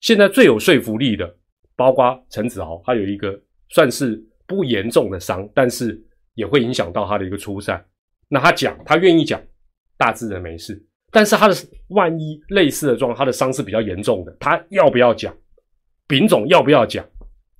[0.00, 1.36] 现在最有说服力的，
[1.76, 6.02] 包括陈子豪，他有一个算是不严重的伤，但是
[6.34, 7.86] 也会影响到他的一个出赛。
[8.28, 9.40] 那他讲，他愿意讲，
[9.96, 10.84] 大致的没事。
[11.14, 11.54] 但是他的
[11.90, 15.32] 万一类似的状况，他的伤是比较严重的，他要不要讲？
[16.08, 17.06] 丙总要不要讲？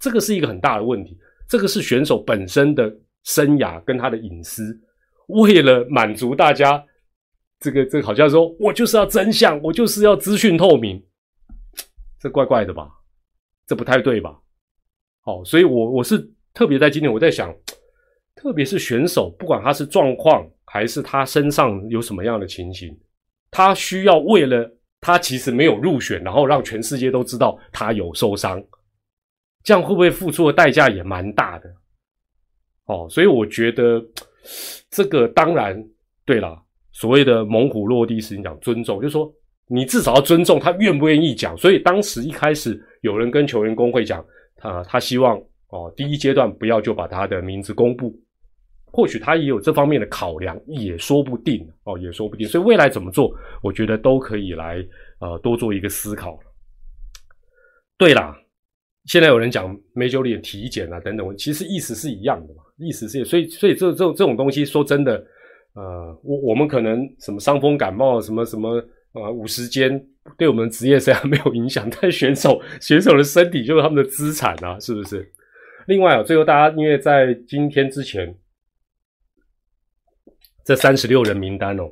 [0.01, 1.17] 这个是一个很大的问题。
[1.49, 4.77] 这个是选手本身的生涯跟他的隐私。
[5.29, 6.85] 为了满足大家，
[7.61, 11.01] 这个这个好像说我就是要真相，我就是要资讯透明，
[12.19, 12.91] 这怪怪的吧？
[13.69, 14.37] 这不太对吧？
[15.21, 16.19] 好，所以我我是
[16.53, 17.55] 特别在今天我在想，
[18.35, 22.99] 特别是选手，不管他是状况还是他身上有什么样的情形。
[23.57, 24.69] 他需要为了
[25.01, 28.61] 他其实没有入选，然后让全世界都知道他有受伤，
[29.63, 31.73] 这样会不会付出的代价也蛮大的？
[32.87, 34.05] 哦，所以我觉得
[34.91, 35.81] 这个当然
[36.25, 36.61] 对了。
[36.91, 39.33] 所谓的猛虎落地是你讲尊重，就是说
[39.69, 41.57] 你至少要尊重他愿不愿意讲。
[41.57, 44.25] 所以当时一开始有人跟球员工会讲，
[44.57, 45.37] 他他希望
[45.69, 48.13] 哦第一阶段不要就把他的名字公布。
[48.95, 52.47] 或许他也有这方面的考量，也说不定哦，也说不定。
[52.47, 54.77] 所以未来怎么做，我觉得都可以来
[55.19, 56.39] 呃多做一个思考。
[57.99, 58.39] 对啦，
[59.07, 65.17] 现在有人讲 Major League 体检啊等等，其实意思是一样的嘛，意思是所以所以这这这种东西说真的，
[65.75, 68.81] 呃，我我们可能什么伤风感冒什么什么
[69.15, 70.01] 呃五十肩
[70.39, 75.29] 对我们职业生涯没有影响，但选手选手的身体就是他们的资产啊，是不是？
[75.89, 78.33] 另外啊，最后大家因为在今天之前。
[80.65, 81.91] 这三十六人名单哦，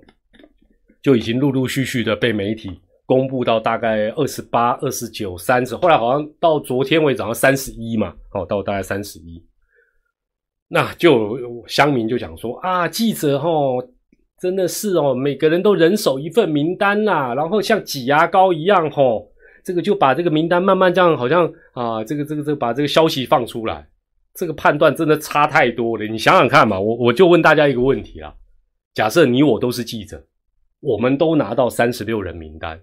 [1.02, 9.44] 就已经陆陆续续的被媒体公布到大概二十八、二十九、三十，后来好像到昨天为止好像三十一嘛，哦，到大概三十一，
[10.68, 13.86] 那就乡民就讲说啊，记者哦，
[14.40, 19.30] 真的是哦，每个人都人手一份名单呐，然后像挤牙膏一样吼，
[19.62, 23.86] 这个就把这个名单慢慢这样，好像啊，这个这个这个把这个消息放出来，
[24.34, 26.06] 这个判断真的差太多了。
[26.06, 28.32] 你想想看嘛，我我就问大家一个问题啊。
[28.94, 30.26] 假设你我都是记者，
[30.80, 32.82] 我们都拿到三十六人名单，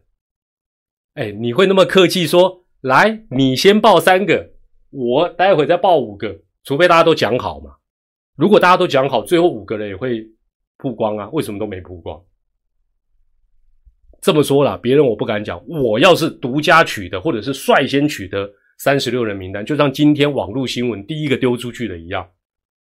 [1.14, 4.52] 哎，你会那么客气说，来，你先报三个，
[4.90, 7.76] 我待会再报五个，除非大家都讲好嘛。
[8.36, 10.28] 如果大家都讲好，最后五个人也会
[10.78, 11.30] 曝光啊？
[11.32, 12.20] 为什么都没曝光？
[14.22, 22.28] 这么说啦，别人我不敢讲，我要是独家取得，或者是率先取得三十六人名单，就像今天网络新闻第一个丢出去的一样。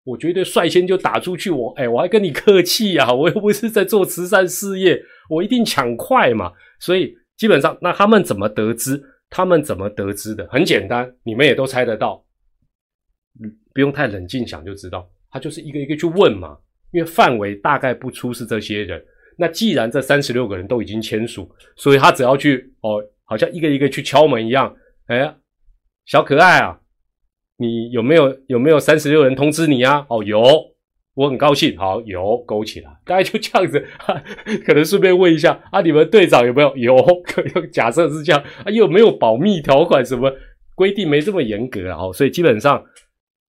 [0.08, 4.98] 我绝对率先就打出去，我哎，我还跟你客气呀， 我又不是在做慈善事业，
[5.30, 6.54] 我一定抢快嘛。
[6.80, 9.04] 所以基本上，那他们怎么得知？
[9.30, 10.48] 他们怎么得知的？
[10.48, 12.24] 很简单，你们也都猜得到，
[13.44, 16.58] 嗯，不用太冷静想就知道，他就是一个一个去问嘛。
[16.92, 19.04] 因为范围大概不出是这些人，
[19.38, 24.74] 那既然这三十六个人都已经签署，所以他只要去哦，好像一个一个去敲门一样，
[25.08, 25.36] 哎，
[26.06, 26.80] 小可爱啊。
[27.60, 30.06] 你有没有有没有三十六人通知你啊？
[30.10, 30.40] 哦，有，
[31.16, 31.76] 我很高兴。
[31.76, 33.84] 好，有勾起来，大概就这样子。
[34.64, 36.78] 可能顺便问一下啊，你们队长有没有？
[36.78, 37.42] 有，可
[37.74, 40.06] 假设是这样啊，有没有保密条款？
[40.06, 40.32] 什么
[40.76, 42.12] 规定没这么严格啊？
[42.14, 42.84] 所以基本上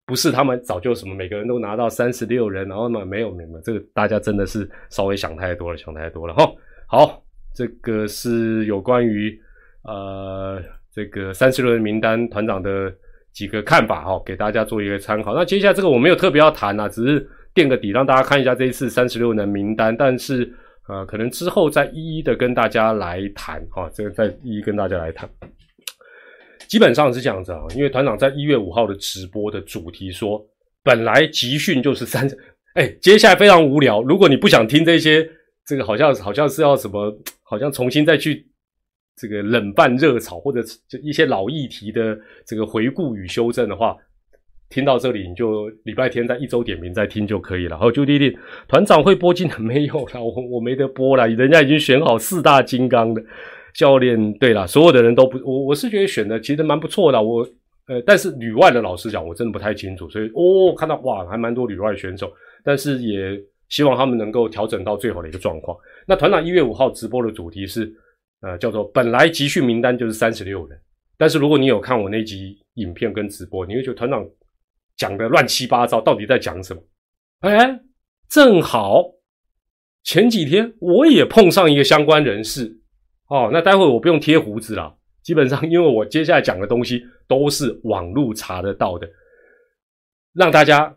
[0.07, 6.51] 不是他们早就什么每个人都拿到三十六人，然后呢没有没有，这个大家真的是稍微想太多了，想太多了哈。
[6.87, 7.23] 好，
[7.55, 9.38] 这个是有关于
[9.83, 10.59] 呃
[10.94, 12.90] 这个三十六人名单团长的。
[13.38, 15.33] 几个看法哈，给大家做一个参考。
[15.33, 17.24] 那接下来这个我没有特别要谈啊，只是
[17.55, 19.96] 垫个底，让大家看一下这一次三十六人名单。
[19.96, 20.53] 但是
[20.88, 25.31] 呃，可能之后再一一的跟大家来谈哈，这个再一一跟大家来谈。
[26.66, 30.44] 基本上是这样子啊，因为团长在一月五号的直播的主题说，
[30.83, 32.29] 本来集训就是三，
[32.74, 34.03] 哎，接下来非常无聊。
[34.03, 35.24] 如果你不想听这些，
[35.64, 38.48] 这个好像好像是要什么，好像重新再去
[39.18, 43.96] 这个冷饭热炒或者就一些老议题的这个回顾与修正的话，
[44.70, 47.76] 听到这里你就礼拜天在一周点名再听就可以了。
[47.76, 53.22] 好，朱弟弟，团长会播金的没有了，我我没得播了，人家已经选好四大金刚的。
[53.74, 57.22] 教练对了，所有的人都不，我我是觉得选的其实蛮不错的。
[57.22, 57.46] 我
[57.87, 60.09] 呃，但是旅外的老师讲，我真的不太清楚。
[60.11, 62.33] 所以哦，看到哇，还蛮多旅外选手，
[62.64, 65.76] 但是也希望他们能够调整到最好的一个状况。
[66.07, 67.92] 那团长一月五号直播的主题是
[68.40, 70.81] 呃，叫做本来集训名单就是三十六人，
[71.16, 74.24] 但是如果你有看我那集影片跟直播，你会觉得团长
[74.96, 76.83] 讲的乱七八糟，到底在讲什么？
[77.40, 77.81] 哎，
[78.29, 79.05] 正好
[80.05, 82.81] 前几天我也碰上一个相关人士。
[83.29, 84.96] 哦，那待会我不用贴胡子了。
[85.22, 89.07] 基本上，因为我接下来讲的东西都是网络查得到的，
[90.33, 90.96] 让大家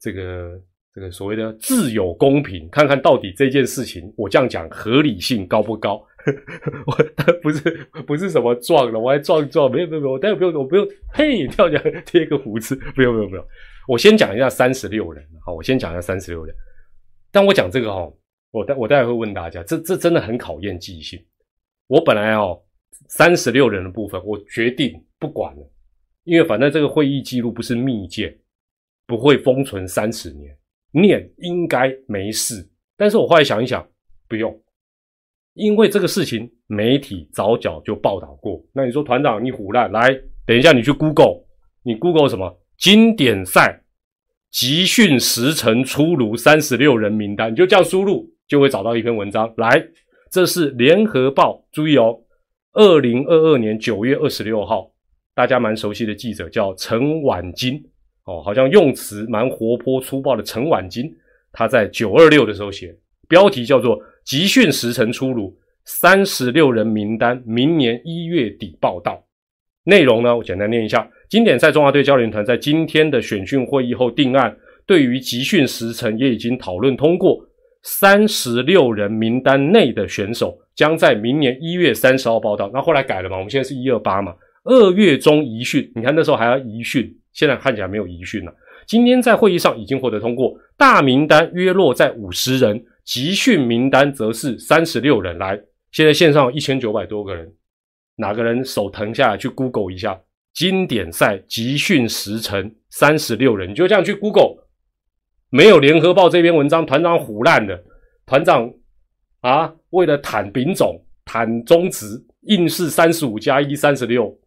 [0.00, 0.58] 这个
[0.94, 6.02] 这个所谓的自有公平，看看到底这件事情我这样讲合理性高不高？
[6.86, 13.44] 我不是不是什么撞了，我还撞撞，没有没有没有，我待会不用我不用嘿跳起来贴个胡子，不用不用不用。
[13.88, 16.54] 我先讲一下三十六人，好，我先讲一下三十六人。
[17.32, 18.12] 但我讲这个哈，
[18.50, 21.18] 我待我待会会问大家，这这真的很考验记性。
[21.86, 22.62] 我本来哦，
[23.08, 25.72] 三十六人的部分，我决定不管了，
[26.24, 28.36] 因为反正这个会议记录不是密件，
[29.06, 30.56] 不会封存三十年，
[30.92, 32.68] 念应该没事。
[32.96, 33.84] 但是我后来想一想，
[34.28, 34.52] 不用，
[35.54, 38.62] 因为这个事情媒体早早就报道过。
[38.72, 40.08] 那你说团长你胡乱来，
[40.46, 41.44] 等一下你去 Google，
[41.82, 43.82] 你 Google 什么经典赛
[44.50, 49.86] 集训时辰出炉三十六人名单，你就这样输入，就会找到一篇文章来。
[50.30, 52.20] 这是联合报，注意哦，
[52.72, 54.92] 二零二二年九月二十六号，
[55.34, 57.84] 大家蛮熟悉的记者叫陈婉金，
[58.24, 61.12] 哦，好像用词蛮活泼粗暴的陈婉金，
[61.52, 62.96] 他在九二六的时候写，
[63.28, 69.12] 标题叫做《集训时程出炉，三十六人名单明年一月底报道》，
[69.84, 74.56] 内容呢，我简单念一下：经典赛中华队教练团在今天的选训会议后定案，
[74.86, 77.46] 对于集训时程也已经讨论通过。
[77.82, 82.70] 三十六人名单内的选手将在明年一月三十号报道。
[82.74, 83.38] 那后来改了嘛？
[83.38, 84.34] 我们现在是一二八嘛？
[84.64, 88.52] 二月中移训，你看那时候还要移训，现在看起来没有移训了。
[88.86, 95.36] 今天在会议上已经获得通过，大名单约落在五十人，集训名单则是三十六人。
[95.36, 97.52] 来，现在线上一千九百多个人，
[98.14, 100.22] 哪个人手疼下来去 Google 一下
[100.54, 104.68] 经典赛集训时程三十六人，你就这样去 Google。
[105.48, 107.82] 没有联合报这篇文章，团长虎烂的，
[108.26, 108.72] 团长
[109.40, 114.38] 啊，为了坦丙种、坦中职，硬是三十五加一三十六，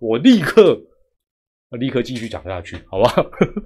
[0.00, 0.76] 我立刻
[1.78, 3.14] 立刻继续讲下去，好吧？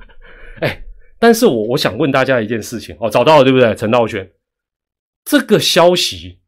[0.61, 0.85] 哎，
[1.19, 3.75] 但是我我想问大家一件事情哦，找到了对不对？
[3.75, 4.31] 陈道轩，
[5.25, 6.41] 这个消息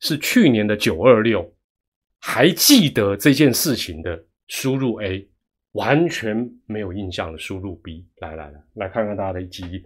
[0.00, 1.54] 是去年的九二六，
[2.18, 5.28] 还记得这件事情的，输入 A。
[5.74, 9.84] 完全没有印象的输入 B，来来来，来看看大家的记忆，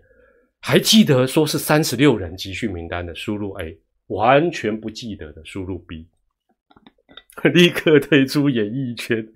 [0.60, 6.06] 还记得说是三十六人集训名单的输入 A，完全不记得的输入 B，
[7.54, 9.26] 立刻退出演艺圈。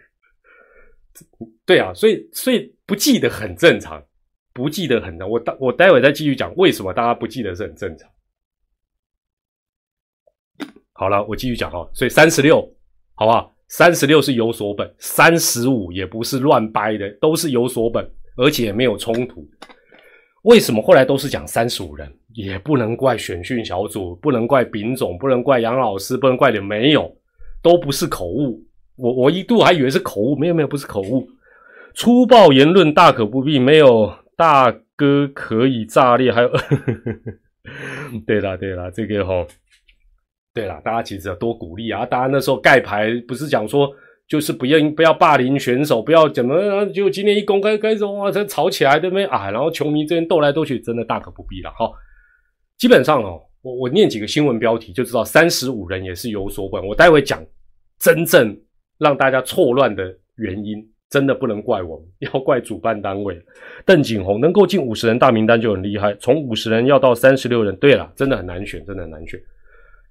[1.64, 4.04] 对啊，所以所以不记得很正常，
[4.52, 5.28] 不记得很正。
[5.28, 8.08] 我待我待会再继续讲为什么大家不记得是很正常。
[10.92, 11.88] 好了，我继续讲哦。
[11.92, 12.60] 所以三十六，
[13.14, 13.52] 好不好？
[13.68, 19.48] 三十六是有所本，三十五也不是乱掰的，都是有所本，而且没有冲突。
[20.42, 22.12] 为什么后来都是讲三十五人？
[22.34, 27.10] 也不能怪选训小组，不能怪丙总，不能怪杨老师，不能怪你没有，
[27.62, 28.62] 都不是口误。
[28.96, 31.26] 我我一度还以为是口误，没有没有，不是口误。
[31.94, 36.32] 粗暴言论大可不必，没有大哥可以炸裂。
[36.32, 36.50] 还有，
[38.26, 39.46] 对啦对啦，这个哈。
[40.54, 42.04] 对啦，大家其实要多鼓励啊！
[42.04, 43.90] 大家那时候盖牌不是讲说，
[44.28, 49.50] 就是不要不要霸凌选手，不要怎么，就今天一公开开始哇，这吵起来对不对啊？
[49.50, 51.90] 然后球迷这边斗来斗去，真的大可不必了哈。
[52.76, 56.86] 基本上哦，我我念几个新闻标题就知道，三十五人也是有所本。
[56.86, 57.42] 我待会讲
[57.98, 58.54] 真正
[58.98, 63.38] 让大家错乱的原因，真的不能怪我们，要怪主办单位。
[63.84, 69.38] 邓景洪能够进五十人大名单就很厉害，从五十人要到三十六人，对了，真的很难选，真的很难选。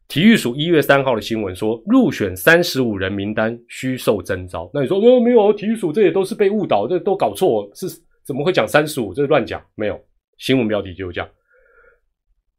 [0.07, 4.69] 体育署一月三号的新闻说，入选三十五人名单需受征召。
[4.71, 7.87] 那你说，呃，没有，体育署这也都是被误导，这都搞错，是
[8.23, 9.11] 怎么会讲三十五？
[9.11, 9.99] 这乱讲，没有
[10.37, 11.27] 新闻标题就是这样。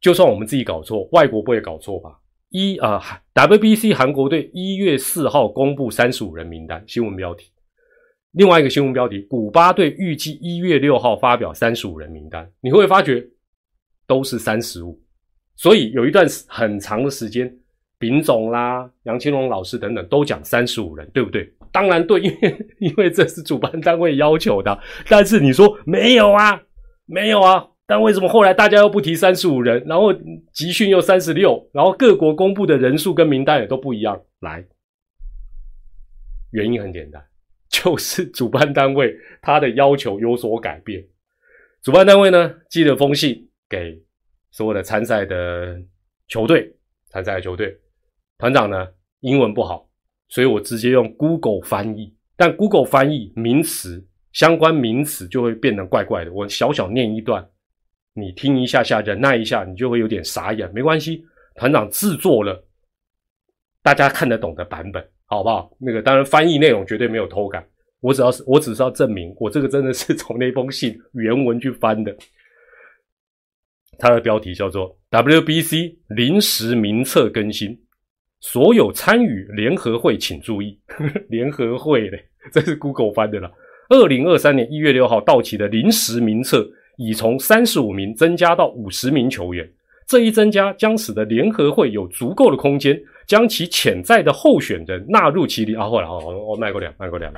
[0.01, 2.19] 就算我们自己搞错，外国不会搞错吧？
[2.49, 3.01] 一啊
[3.33, 7.52] ，WBC 韩国队一月四号公布三十五人名单新闻标题。
[8.33, 12.49] 另外一个新闻标题，古巴队预计一月六号发表三十五人名单。
[12.61, 13.23] 你会发觉
[14.07, 14.99] 都是三十五？
[15.55, 17.55] 所以有一段很长的时间，
[17.99, 21.47] 丙总啦、杨青龙老师等等都讲三十五人，对不对？
[21.71, 24.79] 当然对，因为因为这是主办单位要求的。
[25.07, 26.59] 但是你说没有啊，
[27.05, 27.67] 没有啊？
[27.85, 29.83] 但为什么后来大家又不提三十五人？
[29.85, 30.11] 然后
[30.51, 34.19] 集训又三十六，然后各国公布的人数跟名单也都不一样？
[34.39, 34.65] 来，
[36.49, 37.23] 原因很简单。
[37.81, 41.03] 就是主办单位他的要求有所改变，
[41.81, 43.99] 主办单位呢寄了封信给
[44.51, 45.81] 所有的参赛的
[46.27, 46.71] 球队，
[47.09, 47.75] 参赛的球队
[48.37, 48.87] 团长呢
[49.21, 49.89] 英文不好，
[50.27, 56.31] 所以我直接用 Google 翻译，但 Google 翻译名词相关名词就会变得怪怪的。
[56.31, 57.43] 我小小念一段，
[58.13, 60.71] 你听一下下，忍耐一下，你就会有点傻眼。
[60.73, 62.67] 没关系，团长制作了
[63.81, 65.09] 大家看得懂的版本。
[65.25, 65.71] 好不好？
[65.79, 67.65] 那个当然，翻译内容绝对没有偷改。
[68.01, 72.15] 我只要是，我只是要证明，我这个真的是从那封信原文去翻的。
[73.97, 77.79] 它的标题叫做 “WBC 临时名册更新”，
[78.41, 80.77] 所有参与联合会请注意。
[81.29, 82.17] 联合会的，
[82.51, 83.49] 这是 Google 翻的了。
[83.89, 86.67] 二零二三年一月六号到期的临时名册
[86.97, 89.71] 已从三十五名增加到五十名球员。
[90.07, 92.99] 这一增加将使得联合会有足够的空间。
[93.25, 96.19] 将其潜在的候选人纳入其里啊，后来哦，
[96.49, 97.33] 我卖过两，卖过两。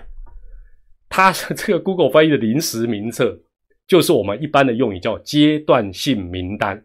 [1.07, 3.39] 他这个 Google 翻译的临时名册，
[3.87, 6.77] 就是我们一般的用语叫阶段性名单。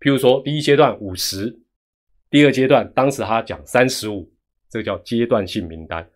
[0.00, 1.58] 譬如说，第一阶段五十，
[2.30, 4.30] 第二阶段当时他讲三十五，
[4.70, 6.06] 这个叫阶段性名单。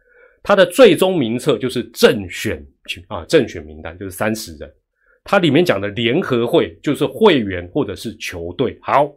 [0.42, 2.64] 它的最终名册就是正选
[3.08, 4.70] 啊，正选名单就是三十人。
[5.24, 8.78] 它里面讲的联合会就是会员或者是球队。
[8.82, 9.10] 好，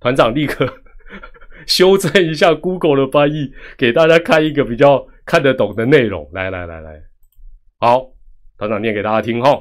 [0.00, 0.68] 团长立刻。
[1.66, 6.28] 修正一下 Google 的翻译，给大家看一个比较看得懂的内容。
[6.32, 7.02] 来来来来，
[7.78, 8.12] 好，
[8.56, 9.60] 团长念给大家听哈。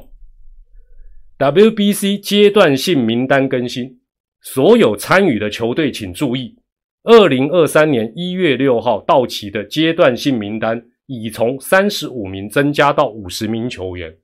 [1.37, 3.99] WBC 阶段性名单更新，
[4.41, 6.55] 所有参与的球队请注意：
[7.03, 14.15] 二零二三年一月六号到期的阶段性名单已从三十五名增加到五十名球员。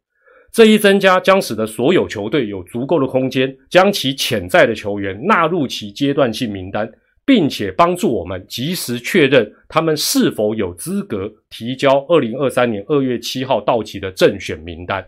[0.52, 6.88] 这一增加将使得所有球队有足够的空间，将其潜在的球员纳入其阶段性名单。
[7.26, 15.08] 并且帮助我们及时确认他们是否有资格提交二零二三年二月七号到期的正选名单。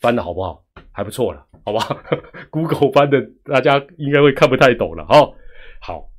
[0.00, 0.62] 翻的好不好？
[0.92, 1.98] 还不错了，好不好？
[2.50, 5.30] Google 翻的大家应该会看不太懂了哈。
[5.80, 6.10] 好，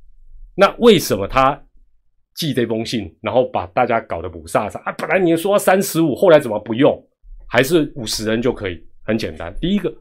[0.54, 1.60] 那为什么他
[2.34, 4.92] 寄这封信，然后把大家搞得不飒飒啊？
[4.92, 6.96] 本来你说三十五，后来怎么不用？
[7.46, 8.82] 还是五十人就可以？
[9.02, 9.92] 很简单，第一个，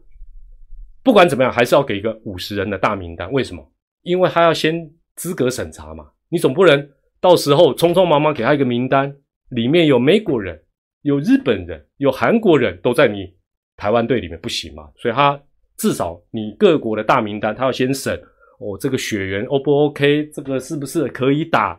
[1.04, 3.32] 不管怎么样，还是要给一个五十人的大名单。
[3.32, 3.72] 为什么？
[4.08, 6.90] 因为他要先资格审查嘛，你总不能
[7.20, 9.14] 到时候匆匆忙忙给他一个名单，
[9.50, 10.58] 里面有美国人、
[11.02, 13.36] 有日本人、有韩国人都在你
[13.76, 14.90] 台湾队里面不行嘛？
[14.96, 15.38] 所以他
[15.78, 18.18] 至少你各国的大名单，他要先审
[18.60, 21.78] 哦，这个血缘 O 不 OK，这个是不是可以打？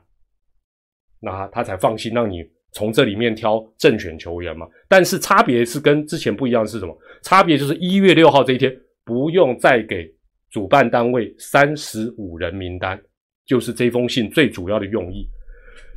[1.20, 4.68] 那他才放心让你从这里面挑正选球员嘛。
[4.87, 6.95] 但是差别是跟之前不一样是什么？
[7.22, 8.70] 差别就是一月六号这一天
[9.05, 10.18] 不用再给。
[10.51, 13.01] 主办单位三十五人名单，
[13.46, 15.28] 就是这封信最主要的用意。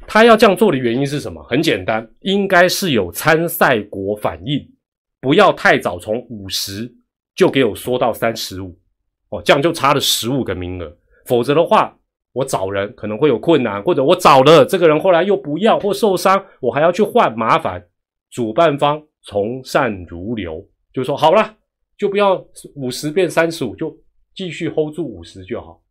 [0.07, 1.41] 他要这样做的原因是什么？
[1.43, 4.67] 很简单，应该是有参赛国反应，
[5.21, 6.91] 不要太早从五十
[7.35, 8.77] 就给我缩到三十五
[9.29, 10.97] 哦，这样就差了十五个名额。
[11.25, 11.95] 否则的话，
[12.33, 17.81] 我找人可能会有困难，或者我找了这个人后来又不要或受伤，我还要去换，麻烦。
[18.31, 21.55] 主办方从善如流，就说好了，
[21.97, 22.43] 就不要
[22.75, 23.95] 五十变三十五，就。
[24.33, 25.81] 继续 hold 住五十就好，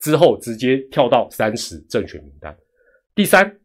[0.00, 2.56] 之后直接跳到三十正选名单。
[3.14, 3.58] 第三，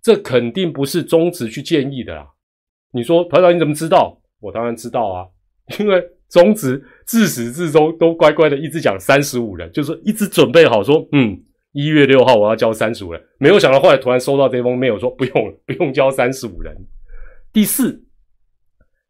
[0.00, 2.28] 这肯定不是中职去建议的啦。
[2.92, 4.20] 你说团长你怎么知道？
[4.40, 5.26] 我当然知道啊，
[5.78, 11.40] 因为中职自始至终都乖乖的一直讲三十五人，就是一直准备好说，嗯，
[11.72, 13.22] 一月六号我要交三十五人。
[13.38, 16.76] 没有想到后来突然收到这封 mail 说不用了，不用交三十五人。
[17.52, 18.04] 第四，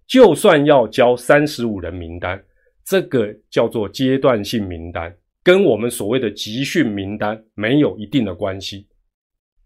[0.07, 2.45] 就算要交三十五人名单。
[2.85, 8.89] 这个叫做阶段性名单，跟我们所谓的集训名单没有一定的关系。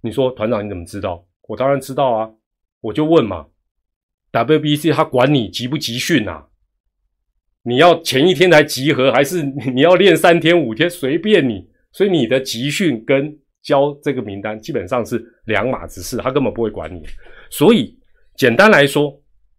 [0.03, 1.27] 你说团长你怎么知道？
[1.49, 2.31] 我当然知道啊，
[2.81, 3.47] 我就问嘛。
[4.33, 6.47] WBC 他管你集不集训啊？
[7.63, 9.43] 你要前一天才集合，还是
[9.75, 11.67] 你要练三天五天随便你？
[11.93, 17.03] 所以你的集训跟交这个名单基本上是两码子事，他根本不会管你。
[17.51, 17.99] 所以
[18.37, 19.19] 简单来说，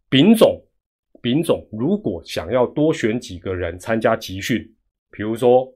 [0.10, 0.64] 丙种。
[1.28, 4.64] 丙总如果想要多选几个人参加集训，
[5.12, 5.68] 比如说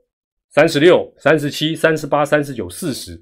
[0.49, 3.21] 三十六、三十七、三十八、三十九、四十，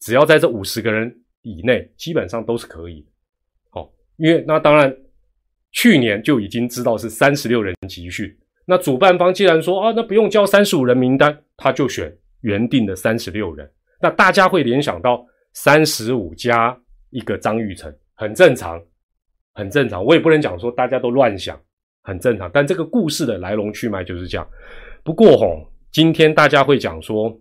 [0.00, 3.06] 只要在这五十个人以内，基本上都是可以。
[3.68, 4.92] 好，因为那当然
[5.70, 13.70] 去年就已经知道是三十六人集训，那主办方既然说啊，那不用交三十五人名单，他就选原定的三十六人。
[14.00, 16.76] 那大家会联想到三十五加
[17.10, 18.82] 一个张玉成，很正常，
[19.54, 20.04] 很正常。
[20.04, 21.60] 我也不能讲说大家都乱想，
[22.02, 22.50] 很正常。
[22.52, 24.48] 但这个故事的来龙去脉就是这样。
[25.04, 25.66] 不过吼。
[25.92, 27.36] 今天大家会讲说，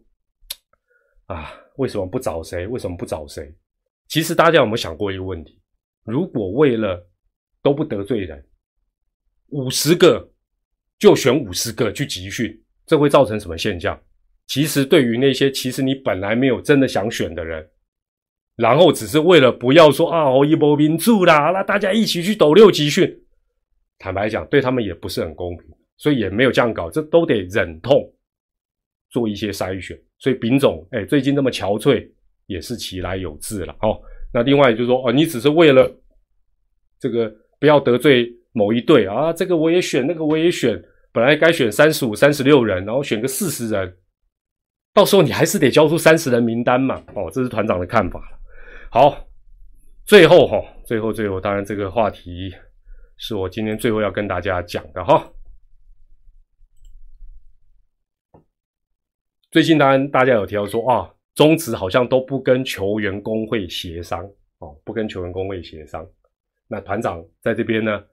[1.27, 2.65] 啊，为什么不找谁？
[2.65, 3.53] 为什么不找谁？
[4.07, 5.61] 其实大家有没有想过一个问题？
[6.03, 7.07] 如果为了
[7.61, 8.43] 都不得罪人，
[9.49, 10.27] 五十个
[10.97, 14.01] 就选五十个去集训，这会造成什么现象？
[14.47, 17.69] 其实对于那些其实你本来没有真的想选的人，
[18.59, 23.09] 然后只是为了不要说啊，我一波民住啦，那大家一起去斗六集训，
[23.97, 25.65] 坦白讲，对他们也不是很公平，
[25.97, 28.13] 所以也没有这样搞，这都得忍痛。
[29.11, 32.07] 做一些筛选，所以丙种哎，最近这么憔悴，
[32.45, 33.99] 也是其来有自了哦。
[34.31, 35.91] 那另外就是说哦，你只是为了
[36.99, 40.79] 这个不要得罪某一队啊，这个我也选，那个我也选，
[41.11, 43.97] 本来该选三十五、三十六人，然后选个四十人，
[44.93, 47.01] 到时候你还是得交出三十人名单嘛。
[47.15, 48.38] 哦，这是团长的看法了
[48.91, 49.27] 好，
[50.03, 52.51] 最后哈，最后最后，当然这个话题
[53.17, 55.31] 是我今天最后要跟大家讲的哈。
[59.51, 64.25] 最近当然大家有提到说啊，中职好像都不跟球员工会协商
[64.57, 66.03] 哦，不跟球员工会协商。
[66.67, 68.03] 那团长在这边呢，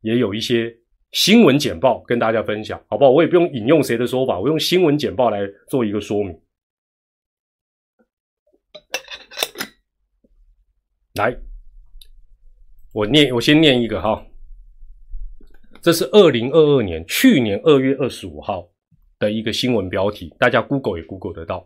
[0.00, 0.76] 也有一些
[1.12, 3.10] 新闻简报跟大家分享，好不好？
[3.12, 6.36] 我也不用引用谁的说法，我用新闻简报来做一个说明。
[11.14, 11.36] 来，
[12.92, 14.26] 我念，我先念一个哈，
[15.80, 18.68] 这是二零二二年去年二月二十五号。
[19.20, 21.64] 的一个新闻标题，大家 Google 也 Google 得到。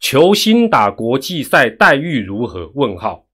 [0.00, 2.68] 球星打国际赛待遇如何？
[2.74, 3.24] 问号。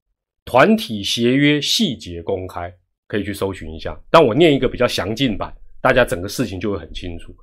[0.45, 2.71] 团体协约细节公开，
[3.09, 3.99] 可以去搜寻一下。
[4.11, 7.35] 但我念一个比较详尽版，大家整个事情就会很清楚。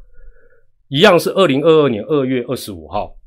[0.87, 3.17] 一样是二零二二年二月二十五号，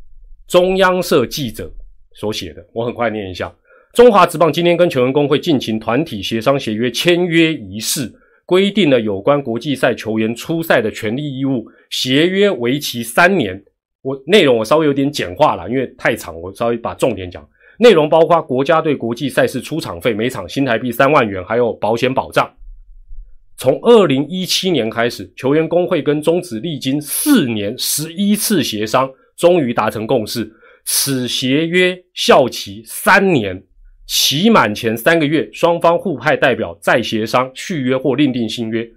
[0.47, 1.69] 中央社记者
[2.15, 2.65] 所写的。
[2.73, 3.53] 我很快念一下：
[3.97, 8.13] 中华职棒今天跟球员工会进行团体协商协约签约仪式。
[8.45, 13.65] 规定了有关国际赛球员出赛的权利义务，协约为期三年。
[14.03, 17.43] 我内容我稍微有点简化了，因为太长，我稍微把重点讲。
[17.79, 22.49] 内容包括国家队国际赛事出场费每场新台币三万元，还有保险保障。
[23.57, 30.53] 从二零一七年开始，球员工会跟中职历经四年十一次协商，终于达成共识，
[30.85, 33.65] 此协约效期三年。
[34.07, 38.89] 期满前三个月，双方互派代表再协商续约或另订新约。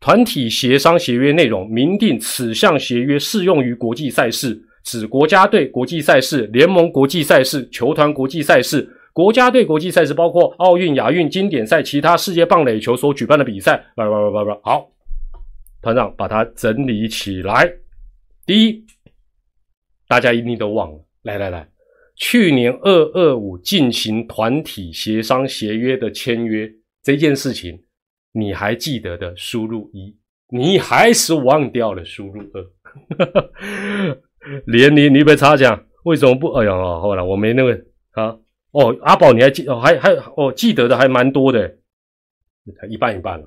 [0.00, 13.82] 团体协商协约内容明定，此项协约适用于国际赛事，指国家队国际赛事、联盟国际赛事、球团国际赛事、国家队国际赛事，包括奥运、亚运、经典赛、其他世界棒垒球所举办的比赛。
[13.94, 14.90] 叭叭叭叭叭，好，
[15.80, 17.70] 团长把它整理起来。
[18.44, 18.84] 第一，
[20.06, 21.66] 大家一定都忘了，来来来。
[22.16, 27.82] 去年二二五进行团体协商协约的签约这件事情，
[28.32, 29.36] 你还记得的？
[29.36, 30.16] 输入一，
[30.48, 32.64] 你还是忘掉了输入二。
[34.66, 36.52] 连你你被插讲，为什么不？
[36.52, 38.38] 哎呀，后来，我没那个啊。
[38.70, 39.66] 哦，阿宝你还记？
[39.66, 41.78] 哦，还还哦，记得的还蛮多的，
[42.88, 43.46] 一半一半了。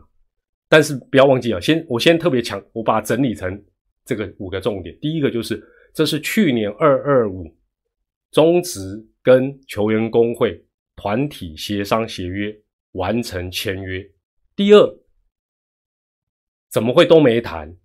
[0.68, 3.64] 但是不要忘记啊，先我先特别强，我把它整理成
[4.04, 4.98] 这个五个重点。
[5.00, 5.64] 第一个就是，
[5.94, 7.46] 这是去年二二五。
[8.32, 8.80] 中职
[9.22, 10.66] 跟球员工会
[10.96, 12.56] 团体协商协约
[12.92, 14.06] 完成签约。
[14.56, 15.00] 第二，
[16.70, 17.76] 怎么会都没谈？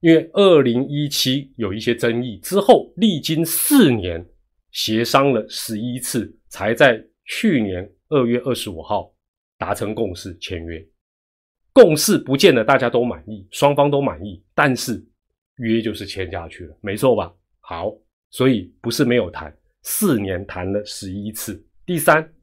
[0.00, 4.24] 因为二零一七有一些争议，之后历经四年
[4.70, 9.14] 协商了十一次，才在去年二月二十五号
[9.56, 10.86] 达成共识签约。
[11.72, 15.04] 共识不见得大家都满意，双方都满意，但是
[15.56, 17.34] 约就是签下去了，没错吧？
[17.60, 17.92] 好。
[18.34, 21.64] 所以不是没有谈，四年谈了十一次。
[21.86, 22.34] 第三，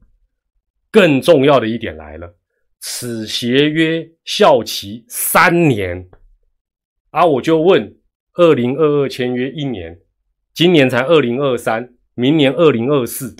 [0.90, 2.34] 更重要的一点来了，
[2.80, 6.08] 此协约效期三年。
[7.10, 7.94] 啊，我就问，
[8.32, 10.00] 二零二二签约一年，
[10.54, 13.36] 今年才二零二三，明年二零二四，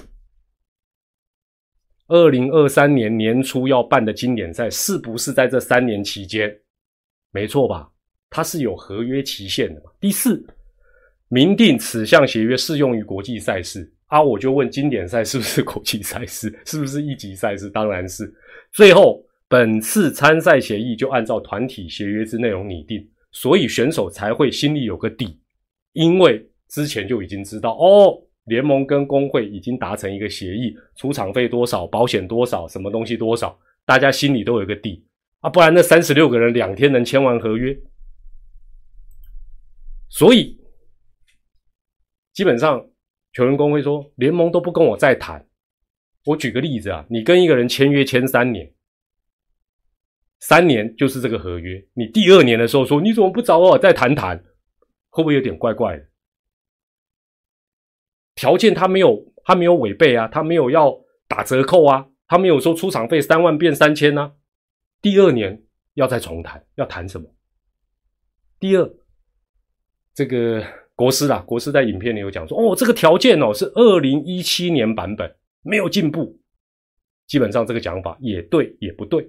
[2.09, 6.55] 二零二三年年初要办的经典赛，是不是在这三年期间？
[7.30, 7.90] 没错吧？
[8.28, 9.90] 它是有合约期限的嘛？
[9.98, 10.46] 第四。
[11.33, 17.70] 明定此项协约适用于国际赛事啊，我就问经典赛是不是国际赛事， 是不是一级赛事？
[17.70, 18.30] 当然是。
[18.70, 25.41] 最后，本次参赛协议就按照团体协约之内容拟定，所以选手才会心里有个底，
[25.95, 28.12] 因为之前就已经知道哦，
[28.45, 35.03] 联盟跟工会已经达成一个协议，出场费多少，保险多少，什么东西多少，大家心里都有个底
[35.41, 37.74] 啊，不然那三十六个人两天能签完合约？
[40.11, 40.59] 所以
[42.33, 42.89] 基本上
[43.33, 45.47] 球员工会说，联盟都不跟我再谈。
[46.24, 48.72] 我举个例子啊，你跟一个人签约签三年，
[50.41, 54.39] 三年就是这个合约，你第二年的时候说你怎么不找我再谈谈，
[55.11, 56.07] 会不会有点怪怪的？
[58.35, 60.97] 条件他没有，他没有违背啊，他没有要
[61.28, 64.35] 打折扣啊，他没有说出场费三万变三千呢。
[65.01, 65.64] 第二年
[65.95, 67.28] 要再重谈，要谈什么？
[68.59, 68.89] 第二，
[70.14, 70.64] 这个
[70.95, 75.32] 国师啊，国师在影片里有讲说，哦，这个条件哦是二零一七年版本。
[75.64, 76.36] 没有进步，
[77.28, 79.24] 基本上这个讲法也对也不对。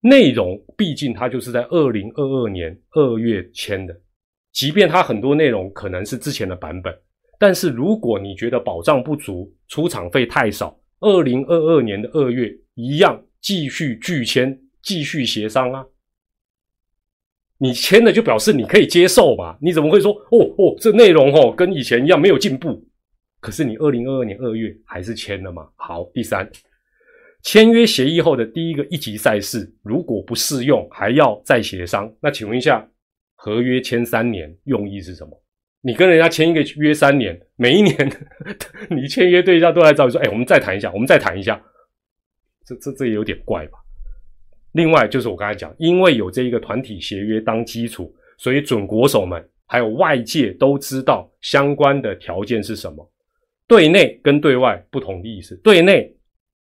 [0.00, 4.00] 内容毕竟它就是在二零二二年二月签的，
[4.52, 6.96] 即便它很多内容可能是之前的版本，
[7.40, 15.84] 但是如果你觉得保障不足，出场费太少，二零二二年的二月一样继续拒签，继续协商啊。
[17.62, 19.56] 你签了就表示你可以接受嘛？
[19.62, 22.84] 你怎么会说哦哦这内容哦跟以前一样没有进步？
[23.38, 25.68] 可是你二零二二年二月还是签了嘛？
[25.76, 26.50] 好，第三，
[27.44, 32.12] 签约协议后的第一个一级赛事如果不适用，还要再协商。
[32.20, 32.84] 那请问一下，
[33.36, 35.40] 合约签三年用意是什么？
[35.82, 37.94] 你跟人家签一个约三年，每一年
[38.90, 41.62] 你签约对象都来找你说：“哎，我们再谈一下，我们再谈一下。”
[42.66, 43.78] 这这这也有点怪吧？
[44.72, 53.12] 另外就是我刚才讲，因为有这一个团体协约当基础，所以准国手们还有外界都知道相关的条件是什么。
[53.66, 55.56] 对内跟对外不同的意思。
[55.62, 56.14] 对内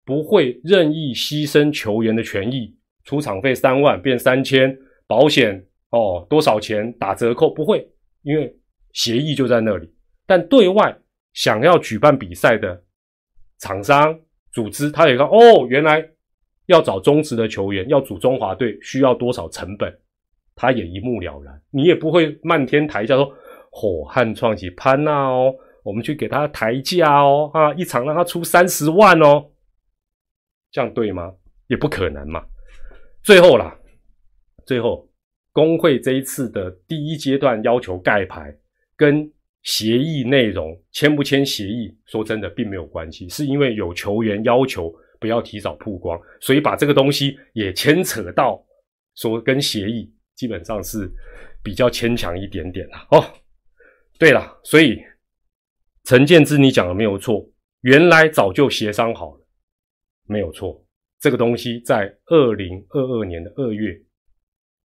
[0.06, 7.86] 不会任意牺牲球员的权益，出场费三万变三千，保险哦多少钱打折扣不会，
[8.24, 8.54] 因为
[8.94, 9.90] 协议就在那里。
[10.26, 10.98] 但对外
[11.34, 12.82] 想要举办比赛的
[13.60, 14.18] 厂商
[14.52, 16.06] 组织，他也看哦，原来
[16.68, 19.94] 要找中职的球员，要组中华队需要多少成本，
[20.56, 21.62] 他也一目了然。
[21.72, 23.34] 你也不会漫天台下说，
[23.72, 25.54] 火汉创起潘娜哦。
[25.84, 29.44] 我们去给他抬价哦，啊，一场让他出三十万哦，
[30.72, 31.34] 这样对吗？
[31.66, 32.46] 也不可能嘛。
[33.24, 33.76] 最后啦，
[34.64, 35.10] 最后
[35.52, 38.56] 工会这一次的第一阶段要求盖牌，
[38.96, 39.28] 跟
[39.64, 48.62] 协议内容签不签协议，说真的并没有关系，是因为有球员要求不要提早曝光，所以把这个东西也牵扯到，
[49.16, 51.10] 说跟协议基本上是
[51.64, 53.08] 比较牵强一点点啦。
[53.12, 53.24] 哦，
[54.20, 55.00] 对了，所以。
[56.04, 57.48] 陈建之，你讲的没有错，
[57.82, 59.48] 原来早就协商好了，
[60.26, 60.84] 没有错。
[61.20, 63.96] 这个东西在二零二二年的二月，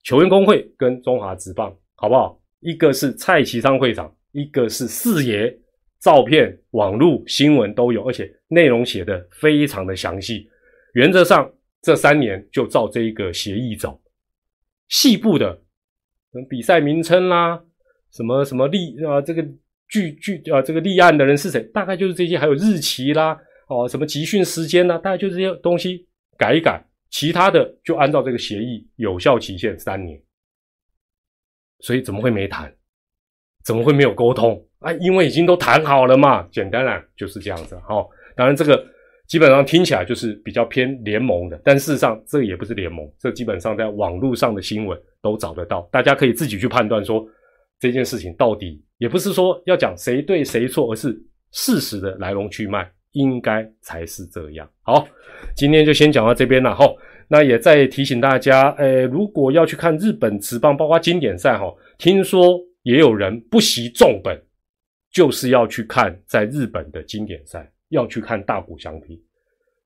[0.03, 2.39] 球员工会跟中华职棒，好不好？
[2.61, 5.59] 一个是蔡其昌会长，一个是四爷，
[6.01, 10.49] 照片、网络新闻都有，而且内容写的非常的详细。
[10.94, 11.51] 原则上，
[11.82, 14.01] 这三年就照这一个协议走。
[14.88, 15.61] 细部的，
[16.49, 17.62] 比赛名称啦，
[18.11, 19.46] 什么什么立啊，这个。
[19.90, 21.62] 具具啊，这个立案的人是谁？
[21.72, 23.34] 大概就是这些，还有日期啦，
[23.68, 24.99] 哦，什么集训时间呢？
[24.99, 30.20] 大概就是这些东西改一改，其他的就按照这个协议有效期限三年。
[31.80, 32.70] 所以怎么会没谈？
[33.64, 34.93] 怎么会没有沟通啊？
[34.95, 36.47] 因为已经都谈好了嘛。
[36.51, 37.79] 简单来就是这样子。
[37.87, 38.85] 好，当然这个
[39.26, 47.26] 基本上听起来就是比较偏联盟的，但事实上这也不是联盟，这基本上在网络上的新闻都找得到，大家可以自己去判断说
[47.79, 48.83] 这件事情到底。
[48.99, 51.16] 也不是说要讲谁对谁错，而是
[51.53, 54.68] 事实的来龙去脉，应该才是这样。
[54.83, 55.07] 好，
[55.55, 56.85] 今天就先讲到这边了哈。
[57.29, 64.37] 那也再提醒大家，诶，如果要去看日本职棒，包括经典赛哈，听说也有人不惜重本，
[65.18, 69.20] 就是要去看在日本的经典赛，要去看大谷翔平。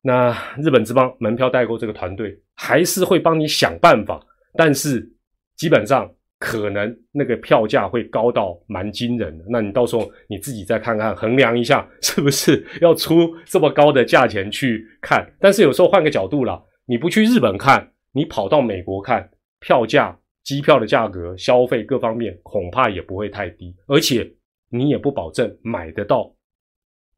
[0.03, 4.21] 那日本之邦门票代购这个团队还是会帮你想办法，
[4.55, 5.11] 但是
[5.57, 6.13] 基本上。
[6.45, 15.25] 可能那个票价会高到蛮惊人的，那你到时候你自己再看看，衡量一下是不是要出这么高的价钱去看。
[15.39, 19.31] 但是有时候换个角度啦，你不去日本看，你跑到美国看，
[19.61, 24.29] 票价、机票的价格、消费各方面恐怕也不会太低，而且
[24.73, 26.35] 你也不保证买得到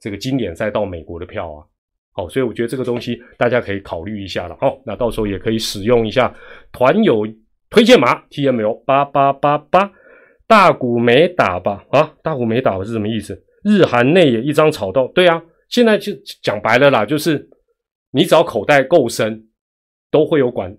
[0.00, 1.64] 这个经典赛到美国的票啊。
[2.12, 4.56] 好，所以我觉得这个东西 大家可以考虑一下了。
[4.60, 6.34] 好，那到时候也可以使用一下
[6.72, 7.26] 团友。
[7.70, 9.90] 推荐码 T M L 八八八八，
[10.46, 11.84] 大股没打吧？
[11.90, 13.42] 啊，大股没打吧是什么意思？
[13.64, 17.50] 日韩内也一张炒到，对啊，现在就讲白了啦，就是
[18.12, 19.48] 你只要口袋够深，
[20.08, 20.72] 都会有管。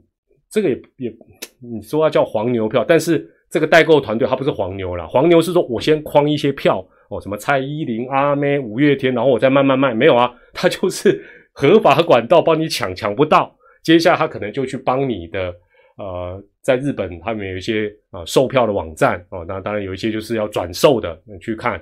[0.49, 1.13] 这个也也，
[1.59, 11.23] 你说要叫黄牛票，但是这个代购团队他不是黄牛啦，黄牛是说我先框一些票哦，什么蔡依林、阿妹、五月天，然后我再慢慢卖，没有啊，他就是
[11.53, 15.53] 合法管道帮你抢，抢不到，接下来他可能就去帮你的
[15.97, 21.81] 呃，在日本他们有一些啊售票的网站哦，那当然有一些就是要转售的，你去看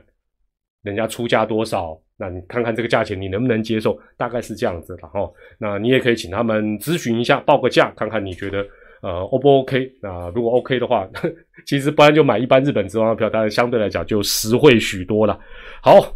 [0.83, 5.31] 人家出价多少，那你看看这个价钱你能不能接受，大概是这样子的哈。
[5.57, 8.63] 那你也可以请他们咨询一下，报个价，看看你觉得。
[9.03, 9.91] 呃，O 不 OK？
[10.01, 11.05] 那如果 OK 的话，
[11.67, 15.37] 其实不然就买一般日本直航的票，当然相对来讲就实惠许多了。
[15.81, 16.15] 好，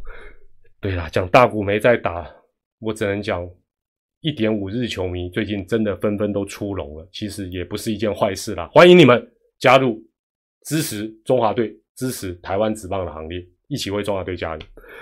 [0.79, 2.25] 对了，讲大股没在打，
[2.79, 3.45] 我只能讲
[4.21, 8.69] 一点五日球迷最近真的纷纷都出笼了，其实也不是一件坏事啦。
[8.71, 9.21] 欢迎你们
[9.59, 10.01] 加入
[10.63, 14.61] 支持中华队、支持台湾职棒的行列，一起为中华队加油。